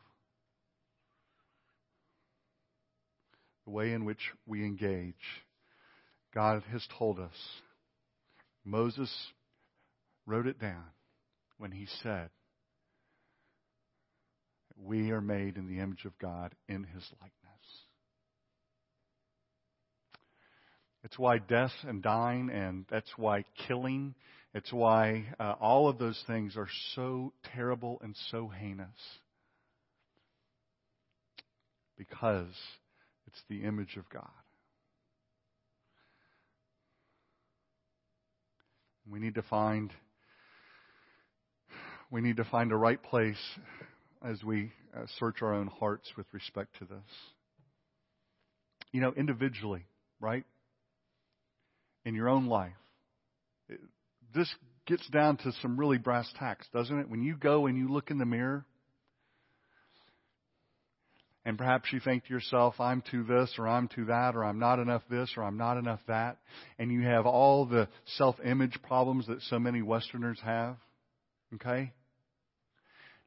the 3.64 3.70
way 3.70 3.92
in 3.92 4.05
which 4.05 4.33
we 4.46 4.64
engage. 4.64 5.14
God 6.35 6.62
has 6.72 6.87
told 6.98 7.20
us. 7.20 7.37
Moses 8.64 9.12
wrote 10.27 10.46
it 10.46 10.59
down 10.59 10.87
when 11.59 11.70
he 11.70 11.87
said, 12.03 12.31
We 14.77 15.12
are 15.12 15.20
made 15.20 15.57
in 15.57 15.68
the 15.68 15.81
image 15.81 16.05
of 16.05 16.18
God 16.18 16.55
in 16.68 16.83
his 16.83 17.05
likeness. 17.20 17.43
It's 21.04 21.18
why 21.18 21.36
death 21.36 21.72
and 21.86 22.02
dying, 22.02 22.48
and 22.50 22.86
that's 22.90 23.10
why 23.18 23.44
killing, 23.68 24.14
it's 24.54 24.72
why 24.72 25.26
uh, 25.38 25.54
all 25.60 25.88
of 25.88 25.98
those 25.98 26.22
things 26.26 26.56
are 26.56 26.68
so 26.94 27.34
terrible 27.54 28.00
and 28.02 28.16
so 28.30 28.48
heinous. 28.48 28.88
Because 31.98 32.54
it's 33.26 33.42
the 33.50 33.64
image 33.64 33.96
of 33.96 34.08
God. 34.08 34.28
We 39.08 39.20
need 39.20 39.34
to 39.34 39.42
find 39.42 39.92
we 42.10 42.22
need 42.22 42.38
to 42.38 42.44
find 42.44 42.72
a 42.72 42.76
right 42.76 43.02
place 43.02 43.36
as 44.24 44.42
we 44.42 44.72
uh, 44.96 45.02
search 45.18 45.42
our 45.42 45.52
own 45.52 45.66
hearts 45.66 46.08
with 46.16 46.26
respect 46.32 46.78
to 46.78 46.86
this. 46.86 47.10
You 48.92 49.02
know, 49.02 49.12
individually, 49.16 49.84
right? 50.20 50.44
In 52.04 52.14
your 52.14 52.28
own 52.28 52.46
life. 52.46 52.72
This 54.34 54.52
gets 54.86 55.06
down 55.08 55.36
to 55.38 55.52
some 55.62 55.78
really 55.78 55.98
brass 55.98 56.30
tacks, 56.38 56.66
doesn't 56.72 56.98
it? 56.98 57.08
When 57.08 57.22
you 57.22 57.36
go 57.36 57.66
and 57.66 57.78
you 57.78 57.88
look 57.88 58.10
in 58.10 58.18
the 58.18 58.26
mirror, 58.26 58.64
and 61.46 61.58
perhaps 61.58 61.92
you 61.92 62.00
think 62.00 62.24
to 62.24 62.32
yourself, 62.32 62.80
I'm 62.80 63.02
too 63.10 63.22
this, 63.22 63.54
or 63.58 63.68
I'm 63.68 63.88
too 63.88 64.06
that, 64.06 64.34
or 64.34 64.44
I'm 64.44 64.58
not 64.58 64.78
enough 64.78 65.02
this, 65.10 65.30
or 65.36 65.44
I'm 65.44 65.58
not 65.58 65.76
enough 65.76 66.00
that, 66.08 66.38
and 66.78 66.90
you 66.90 67.02
have 67.02 67.26
all 67.26 67.66
the 67.66 67.88
self 68.16 68.36
image 68.44 68.78
problems 68.82 69.26
that 69.26 69.42
so 69.42 69.58
many 69.58 69.82
Westerners 69.82 70.38
have, 70.42 70.76
okay? 71.54 71.92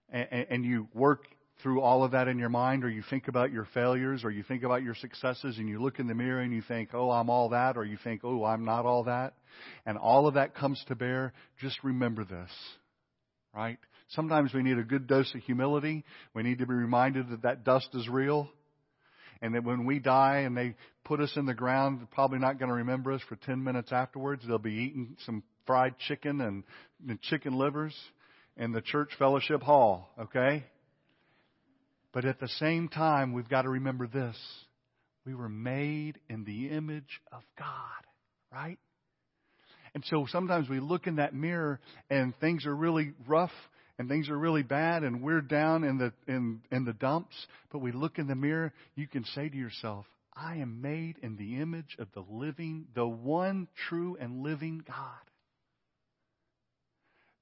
And, 0.10 0.48
and 0.50 0.66
you 0.66 0.88
work 0.94 1.26
through 1.62 1.82
all 1.82 2.04
of 2.04 2.12
that 2.12 2.28
in 2.28 2.38
your 2.38 2.50
mind, 2.50 2.84
or 2.84 2.90
you 2.90 3.04
think 3.10 3.28
about 3.28 3.52
your 3.52 3.68
failures, 3.74 4.24
or 4.24 4.32
you 4.32 4.44
think 4.44 4.64
about 4.64 4.84
your 4.84 4.96
successes, 4.96 5.58
and 5.58 5.68
you 5.68 5.82
look 5.82 6.00
in 6.00 6.08
the 6.08 6.14
mirror 6.14 6.42
and 6.42 6.54
you 6.54 6.62
think, 6.62 6.90
oh, 6.94 7.10
I'm 7.10 7.30
all 7.30 7.50
that, 7.50 7.78
or 7.78 7.86
you 7.86 7.98
think, 8.04 8.22
oh, 8.24 8.44
I'm 8.44 8.64
not 8.64 8.86
all 8.86 9.06
that, 9.06 9.34
and 9.86 9.98
all 9.98 10.28
of 10.28 10.36
that 10.36 10.56
comes 10.56 10.84
to 10.88 10.96
bear, 10.96 11.34
just 11.60 11.84
remember 11.84 12.24
this, 12.24 12.52
right? 13.56 13.80
Sometimes 14.10 14.54
we 14.54 14.64
need 14.64 14.78
a 14.78 14.84
good 14.84 15.08
dose 15.08 15.34
of 15.36 15.42
humility. 15.42 16.06
We 16.34 16.44
need 16.44 16.60
to 16.60 16.66
be 16.66 16.74
reminded 16.74 17.30
that 17.30 17.42
that 17.42 17.64
dust 17.66 17.90
is 17.94 18.08
real. 18.08 18.50
And 19.42 19.54
that 19.54 19.64
when 19.64 19.86
we 19.86 20.00
die 20.00 20.40
and 20.40 20.58
they 20.58 20.76
put 21.04 21.20
us 21.20 21.32
in 21.36 21.46
the 21.46 21.54
ground, 21.54 22.00
they're 22.00 22.08
probably 22.08 22.40
not 22.40 22.58
going 22.58 22.70
to 22.70 22.76
remember 22.76 23.12
us 23.12 23.22
for 23.28 23.36
10 23.36 23.64
minutes 23.64 23.92
afterwards. 23.92 24.44
They'll 24.48 24.58
be 24.58 24.72
eating 24.72 25.18
some 25.26 25.44
fried 25.66 25.96
chicken 26.08 26.42
and, 26.42 26.64
and 27.08 27.22
chicken 27.22 27.54
livers 27.54 27.96
in 28.56 28.72
the 28.72 28.82
church 28.82 29.10
fellowship 29.20 29.62
hall, 29.62 30.10
okay? 30.20 30.64
But 32.18 32.26
at 32.26 32.40
the 32.40 32.48
same 32.48 32.88
time, 32.90 33.32
we've 33.32 33.48
got 33.48 33.62
to 33.62 33.70
remember 33.70 34.08
this. 34.08 34.36
We 35.24 35.36
were 35.36 35.50
made 35.50 36.18
in 36.28 36.46
the 36.46 36.70
image 36.70 37.22
of 37.32 37.44
God, 37.60 37.68
right? 38.52 38.80
And 39.94 40.04
so 40.04 40.26
sometimes 40.28 40.68
we 40.68 40.80
look 40.80 41.06
in 41.06 41.18
that 41.18 41.36
mirror 41.36 41.80
and 42.10 42.34
things 42.40 42.66
are 42.66 42.76
really 42.76 43.12
rough 43.28 43.52
and 44.00 44.10
things 44.10 44.30
are 44.30 44.38
really 44.38 44.64
bad 44.64 45.04
and 45.04 45.22
we're 45.22 45.42
down 45.42 45.84
in 45.84 46.00
the 46.00 46.12
in 46.28 46.62
in 46.72 46.86
the 46.86 46.94
dumps, 46.94 47.36
but 47.72 47.84
we 47.84 47.92
look 47.92 48.18
in 48.18 48.26
the 48.26 48.34
mirror, 48.34 48.74
you 48.96 49.06
can 49.08 49.24
say 49.36 49.48
to 49.48 49.56
yourself, 49.56 50.08
I 50.34 50.56
am 50.56 50.82
made 50.82 51.20
in 51.22 51.38
the 51.38 51.62
image 51.62 51.98
of 52.00 52.08
the 52.16 52.26
living, 52.28 52.88
the 52.96 53.08
one 53.08 53.68
true 53.88 54.18
and 54.20 54.42
living 54.42 54.84
God. 54.88 55.22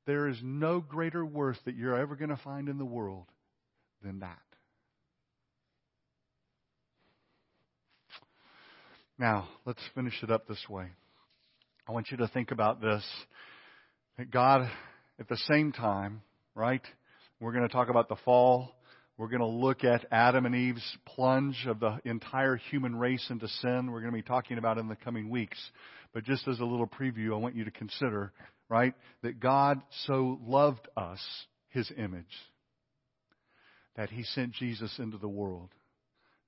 There 0.05 0.27
is 0.27 0.39
no 0.43 0.81
greater 0.81 1.25
worth 1.25 1.59
that 1.63 1.77
you're 1.77 1.97
ever 1.97 2.17
going 2.17 2.27
to 2.27 2.41
find 2.43 2.67
in 2.67 2.77
the 2.77 2.83
world 2.83 3.27
than 4.03 4.19
that. 4.19 4.39
Now, 9.17 9.47
let's 9.65 9.81
finish 9.93 10.13
it 10.23 10.29
up 10.29 10.45
this 10.45 10.63
way. 10.69 10.87
I 11.87 11.93
want 11.93 12.11
you 12.11 12.17
to 12.17 12.27
think 12.27 12.51
about 12.51 12.81
this. 12.81 13.03
That 14.17 14.29
God, 14.29 14.69
at 15.19 15.29
the 15.29 15.37
same 15.49 15.71
time, 15.71 16.21
right? 16.53 16.81
We're 17.39 17.53
going 17.53 17.65
to 17.65 17.73
talk 17.73 17.87
about 17.87 18.09
the 18.09 18.17
fall. 18.25 18.75
We're 19.17 19.29
going 19.29 19.39
to 19.39 19.45
look 19.45 19.85
at 19.85 20.05
Adam 20.11 20.45
and 20.45 20.53
Eve's 20.53 20.97
plunge 21.05 21.65
of 21.65 21.79
the 21.79 21.99
entire 22.03 22.57
human 22.57 22.97
race 22.97 23.25
into 23.29 23.47
sin. 23.47 23.89
We're 23.89 24.01
going 24.01 24.11
to 24.11 24.17
be 24.17 24.21
talking 24.21 24.57
about 24.57 24.77
in 24.77 24.89
the 24.89 24.97
coming 24.97 25.29
weeks. 25.29 25.57
But 26.13 26.25
just 26.25 26.45
as 26.49 26.59
a 26.59 26.65
little 26.65 26.87
preview, 26.87 27.33
I 27.33 27.37
want 27.37 27.55
you 27.55 27.63
to 27.63 27.71
consider, 27.71 28.33
right, 28.67 28.95
that 29.23 29.39
God 29.39 29.81
so 30.07 30.39
loved 30.45 30.89
us, 30.97 31.21
His 31.69 31.89
image, 31.97 32.25
that 33.95 34.09
He 34.09 34.23
sent 34.23 34.51
Jesus 34.51 34.93
into 34.99 35.17
the 35.17 35.29
world 35.29 35.69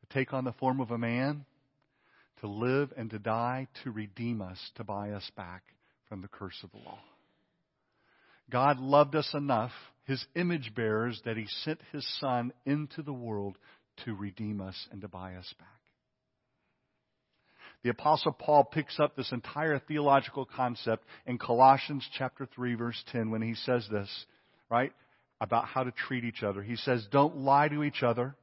to 0.01 0.13
take 0.13 0.34
on 0.34 0.43
the 0.43 0.53
form 0.53 0.82
of 0.82 0.91
a 0.91 0.97
man, 0.97 1.45
to 2.41 2.47
live 2.47 2.93
and 2.97 3.10
to 3.10 3.19
die, 3.19 3.67
to 3.84 3.91
redeem 3.91 4.41
us, 4.41 4.60
to 4.76 4.84
buy 4.84 5.12
us 5.12 5.30
back 5.36 5.63
from 6.08 6.21
the 6.21 6.28
curse 6.28 6.60
of 6.63 6.71
the 6.71 6.78
law. 6.78 7.00
God 8.50 8.80
loved 8.80 9.15
us 9.15 9.30
enough 9.34 9.71
his 10.06 10.26
image 10.36 10.73
bearers 10.73 11.21
that 11.26 11.36
he 11.36 11.45
sent 11.63 11.82
his 11.91 12.08
son 12.19 12.54
into 12.65 13.02
the 13.02 13.13
world 13.13 13.58
to 14.06 14.13
redeem 14.13 14.62
us 14.62 14.88
and 14.91 15.02
to 15.02 15.08
buy 15.08 15.36
us 15.36 15.54
back. 15.60 15.67
The 17.84 17.89
apostle 17.89 18.32
Paul 18.32 18.63
picks 18.63 19.00
up 19.00 19.15
this 19.15 19.32
entire 19.32 19.80
theological 19.80 20.45
concept 20.45 21.04
in 21.26 21.38
Colossians 21.38 22.08
chapter 22.17 22.47
3 22.56 22.76
verse 22.76 23.02
10 23.12 23.32
when 23.32 23.41
he 23.41 23.54
says 23.54 23.86
this, 23.91 24.10
right? 24.69 24.93
About 25.41 25.65
how 25.65 25.84
to 25.84 25.91
treat 25.91 26.23
each 26.23 26.41
other. 26.41 26.63
He 26.63 26.78
says, 26.78 27.06
don't 27.12 27.38
lie 27.38 27.67
to 27.67 27.84
each 27.84 28.02
other 28.02 28.36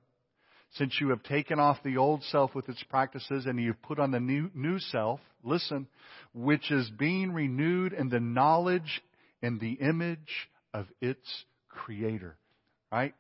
since 0.75 1.01
you 1.01 1.11
have 1.11 1.23
taken 1.23 1.59
off 1.59 1.79
the 1.85 1.97
old 1.97 2.23
self 2.25 2.55
with 2.55 2.69
its 2.69 2.83
practices 2.85 3.47
and 3.47 3.61
you've 3.61 3.81
put 3.83 3.99
on 3.99 4.11
the 4.11 4.21
new, 4.21 4.51
new 4.55 4.79
self, 4.79 5.21
listen, 5.43 5.87
which 6.33 6.71
is 6.71 6.91
being 6.99 7.33
renewed 7.33 7.93
in 7.93 8.09
the 8.09 8.21
knowledge 8.21 9.03
and 9.43 9.61
the 9.61 9.73
image 9.75 10.49
of 10.73 10.87
its 11.01 11.45
creator. 11.69 12.37
Right? 12.91 13.15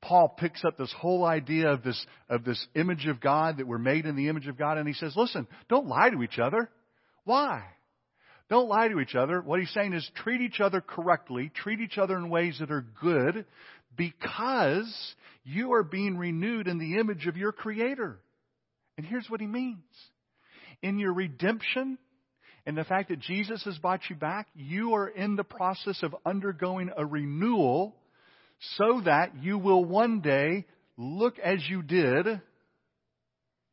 Paul 0.00 0.28
picks 0.38 0.64
up 0.64 0.76
this 0.76 0.94
whole 0.98 1.24
idea 1.24 1.68
of 1.70 1.82
this, 1.82 2.04
of 2.28 2.44
this 2.44 2.66
image 2.74 3.06
of 3.06 3.20
God, 3.20 3.58
that 3.58 3.66
we're 3.66 3.78
made 3.78 4.06
in 4.06 4.16
the 4.16 4.28
image 4.28 4.46
of 4.46 4.58
God, 4.58 4.76
and 4.76 4.86
he 4.86 4.94
says, 4.94 5.14
listen, 5.16 5.46
don't 5.68 5.86
lie 5.86 6.10
to 6.10 6.22
each 6.22 6.38
other. 6.38 6.70
Why? 7.24 7.64
Don't 8.50 8.68
lie 8.68 8.88
to 8.88 9.00
each 9.00 9.14
other. 9.14 9.40
What 9.40 9.60
he's 9.60 9.72
saying 9.72 9.94
is 9.94 10.08
treat 10.16 10.42
each 10.42 10.60
other 10.60 10.82
correctly, 10.82 11.50
treat 11.54 11.80
each 11.80 11.96
other 11.96 12.16
in 12.18 12.28
ways 12.28 12.58
that 12.60 12.70
are 12.70 12.84
good, 13.00 13.46
because 13.96 15.14
you 15.44 15.72
are 15.72 15.82
being 15.82 16.16
renewed 16.16 16.68
in 16.68 16.78
the 16.78 16.98
image 16.98 17.26
of 17.26 17.36
your 17.36 17.52
Creator. 17.52 18.18
And 18.96 19.06
here's 19.06 19.28
what 19.28 19.40
he 19.40 19.46
means. 19.46 19.82
In 20.82 20.98
your 20.98 21.12
redemption, 21.12 21.98
and 22.66 22.76
the 22.76 22.84
fact 22.84 23.10
that 23.10 23.20
Jesus 23.20 23.62
has 23.64 23.78
bought 23.78 24.00
you 24.08 24.16
back, 24.16 24.48
you 24.54 24.94
are 24.94 25.08
in 25.08 25.36
the 25.36 25.44
process 25.44 26.02
of 26.02 26.16
undergoing 26.24 26.90
a 26.96 27.04
renewal 27.04 27.94
so 28.76 29.02
that 29.04 29.32
you 29.42 29.58
will 29.58 29.84
one 29.84 30.20
day 30.20 30.64
look 30.96 31.38
as 31.38 31.58
you 31.68 31.82
did, 31.82 32.40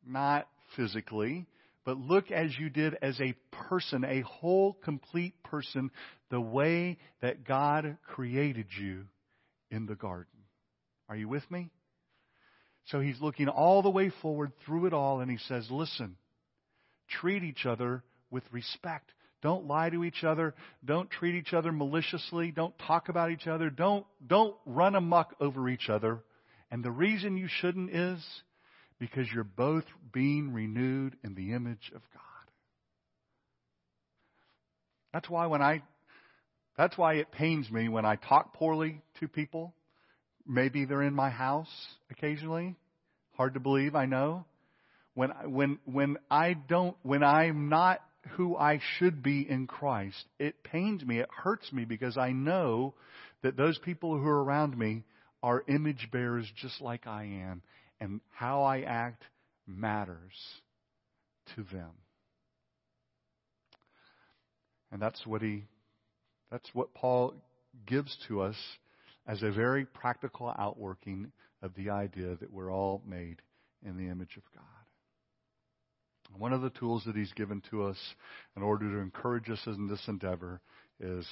not 0.06 0.46
physically, 0.76 1.46
but 1.84 1.96
look 1.96 2.30
as 2.30 2.56
you 2.58 2.68
did 2.68 2.96
as 3.00 3.18
a 3.20 3.34
person, 3.68 4.04
a 4.04 4.20
whole, 4.20 4.74
complete 4.84 5.42
person, 5.42 5.90
the 6.30 6.40
way 6.40 6.98
that 7.22 7.46
God 7.46 7.96
created 8.06 8.66
you 8.78 9.04
in 9.72 9.86
the 9.86 9.96
garden. 9.96 10.26
Are 11.08 11.16
you 11.16 11.28
with 11.28 11.50
me? 11.50 11.70
So 12.86 13.00
he's 13.00 13.20
looking 13.20 13.48
all 13.48 13.82
the 13.82 13.90
way 13.90 14.12
forward 14.22 14.52
through 14.64 14.86
it 14.86 14.92
all 14.92 15.20
and 15.20 15.30
he 15.30 15.38
says, 15.48 15.66
listen, 15.70 16.16
treat 17.08 17.42
each 17.42 17.66
other 17.66 18.04
with 18.30 18.44
respect. 18.52 19.10
Don't 19.40 19.66
lie 19.66 19.90
to 19.90 20.04
each 20.04 20.22
other. 20.22 20.54
Don't 20.84 21.10
treat 21.10 21.34
each 21.34 21.52
other 21.52 21.72
maliciously. 21.72 22.52
Don't 22.52 22.74
talk 22.86 23.08
about 23.08 23.30
each 23.30 23.46
other. 23.46 23.70
Don't, 23.70 24.06
don't 24.24 24.54
run 24.66 24.94
amuck 24.94 25.34
over 25.40 25.68
each 25.68 25.88
other. 25.88 26.22
And 26.70 26.84
the 26.84 26.90
reason 26.90 27.36
you 27.36 27.48
shouldn't 27.48 27.90
is 27.90 28.24
because 28.98 29.26
you're 29.34 29.44
both 29.44 29.84
being 30.12 30.52
renewed 30.52 31.16
in 31.24 31.34
the 31.34 31.52
image 31.54 31.90
of 31.94 32.02
God. 32.14 32.22
That's 35.12 35.28
why 35.28 35.46
when 35.46 35.60
I, 35.60 35.82
that's 36.76 36.96
why 36.96 37.14
it 37.14 37.30
pains 37.32 37.70
me 37.70 37.88
when 37.88 38.04
I 38.04 38.16
talk 38.16 38.54
poorly 38.54 39.02
to 39.20 39.28
people. 39.28 39.74
Maybe 40.46 40.84
they're 40.84 41.02
in 41.02 41.14
my 41.14 41.30
house 41.30 41.70
occasionally. 42.10 42.76
Hard 43.36 43.54
to 43.54 43.60
believe, 43.60 43.94
I 43.94 44.06
know. 44.06 44.44
When, 45.14 45.30
when, 45.46 45.78
when 45.84 46.16
I 46.30 46.54
don't, 46.54 46.96
when 47.02 47.22
I'm 47.22 47.68
not 47.68 48.00
who 48.30 48.56
I 48.56 48.80
should 48.98 49.22
be 49.22 49.48
in 49.48 49.66
Christ. 49.66 50.24
It 50.38 50.62
pains 50.62 51.04
me, 51.04 51.18
it 51.18 51.28
hurts 51.30 51.72
me 51.72 51.84
because 51.84 52.16
I 52.16 52.32
know 52.32 52.94
that 53.42 53.56
those 53.56 53.78
people 53.78 54.16
who 54.16 54.26
are 54.26 54.44
around 54.44 54.78
me 54.78 55.04
are 55.42 55.64
image 55.66 56.08
bearers 56.12 56.50
just 56.56 56.80
like 56.80 57.06
I 57.06 57.24
am, 57.24 57.62
and 58.00 58.20
how 58.30 58.62
I 58.62 58.82
act 58.82 59.24
matters 59.66 60.32
to 61.56 61.64
them. 61.64 61.90
And 64.92 65.02
that's 65.02 65.26
what 65.26 65.42
he 65.42 65.64
that's 66.52 66.68
what 66.74 66.92
Paul 66.92 67.34
gives 67.86 68.14
to 68.28 68.42
us 68.42 68.56
as 69.26 69.42
a 69.42 69.50
very 69.50 69.86
practical 69.86 70.54
outworking 70.58 71.32
of 71.62 71.74
the 71.74 71.88
idea 71.88 72.36
that 72.36 72.52
we're 72.52 72.70
all 72.70 73.02
made 73.06 73.40
in 73.84 73.96
the 73.96 74.10
image 74.10 74.36
of 74.36 74.42
God. 74.54 74.64
One 76.38 76.52
of 76.52 76.60
the 76.60 76.70
tools 76.70 77.04
that 77.06 77.16
He's 77.16 77.32
given 77.32 77.62
to 77.70 77.84
us 77.84 77.96
in 78.54 78.62
order 78.62 78.90
to 78.90 78.98
encourage 78.98 79.48
us 79.48 79.60
in 79.66 79.88
this 79.88 80.02
endeavor 80.08 80.60
is 81.00 81.26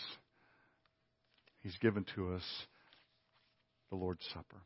He's 1.63 1.77
given 1.79 2.07
to 2.15 2.33
us 2.33 2.43
the 3.91 3.97
Lord's 3.97 4.25
Supper. 4.33 4.63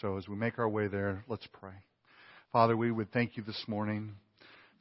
So 0.00 0.16
as 0.16 0.26
we 0.28 0.36
make 0.36 0.58
our 0.58 0.68
way 0.68 0.88
there, 0.88 1.24
let's 1.28 1.46
pray. 1.52 1.74
Father, 2.52 2.76
we 2.76 2.90
would 2.90 3.12
thank 3.12 3.36
you 3.36 3.42
this 3.42 3.64
morning 3.68 4.12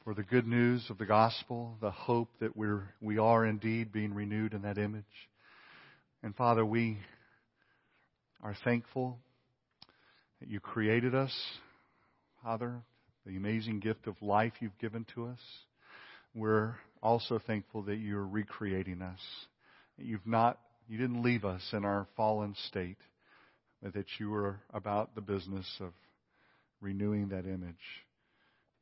for 0.03 0.13
the 0.13 0.23
good 0.23 0.45
news 0.45 0.83
of 0.89 0.97
the 0.97 1.05
gospel, 1.05 1.77
the 1.79 1.91
hope 1.91 2.27
that 2.41 2.57
we're, 2.57 2.89
we 2.99 3.17
are 3.17 3.45
indeed 3.45 3.93
being 3.93 4.13
renewed 4.13 4.53
in 4.53 4.63
that 4.63 4.77
image. 4.77 5.05
And 6.21 6.35
Father, 6.35 6.65
we 6.65 6.97
are 8.41 8.55
thankful 8.65 9.17
that 10.41 10.49
you 10.49 10.59
created 10.59 11.15
us, 11.15 11.33
Father, 12.43 12.81
the 13.25 13.37
amazing 13.37 13.79
gift 13.79 14.07
of 14.07 14.21
life 14.21 14.51
you've 14.59 14.77
given 14.77 15.05
to 15.15 15.27
us. 15.27 15.39
We're 16.35 16.75
also 17.01 17.39
thankful 17.39 17.83
that 17.83 17.95
you're 17.95 18.27
recreating 18.27 19.01
us. 19.01 19.19
You've 19.97 20.27
not, 20.27 20.59
you 20.89 20.97
didn't 20.97 21.23
leave 21.23 21.45
us 21.45 21.61
in 21.71 21.85
our 21.85 22.07
fallen 22.17 22.55
state, 22.67 22.97
but 23.81 23.93
that 23.93 24.07
you 24.19 24.31
were 24.31 24.59
about 24.73 25.15
the 25.15 25.21
business 25.21 25.67
of 25.79 25.93
renewing 26.81 27.29
that 27.29 27.45
image 27.45 27.75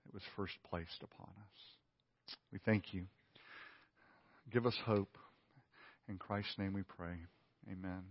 that 0.06 0.14
was 0.14 0.24
first 0.36 0.54
placed 0.70 1.04
upon 1.04 1.28
us. 1.28 2.36
We 2.52 2.60
thank 2.66 2.94
you. 2.94 3.06
Give 4.52 4.66
us 4.66 4.76
hope. 4.86 5.18
In 6.10 6.18
Christ's 6.18 6.58
name 6.58 6.74
we 6.74 6.84
pray. 6.84 7.16
Amen. 7.72 8.04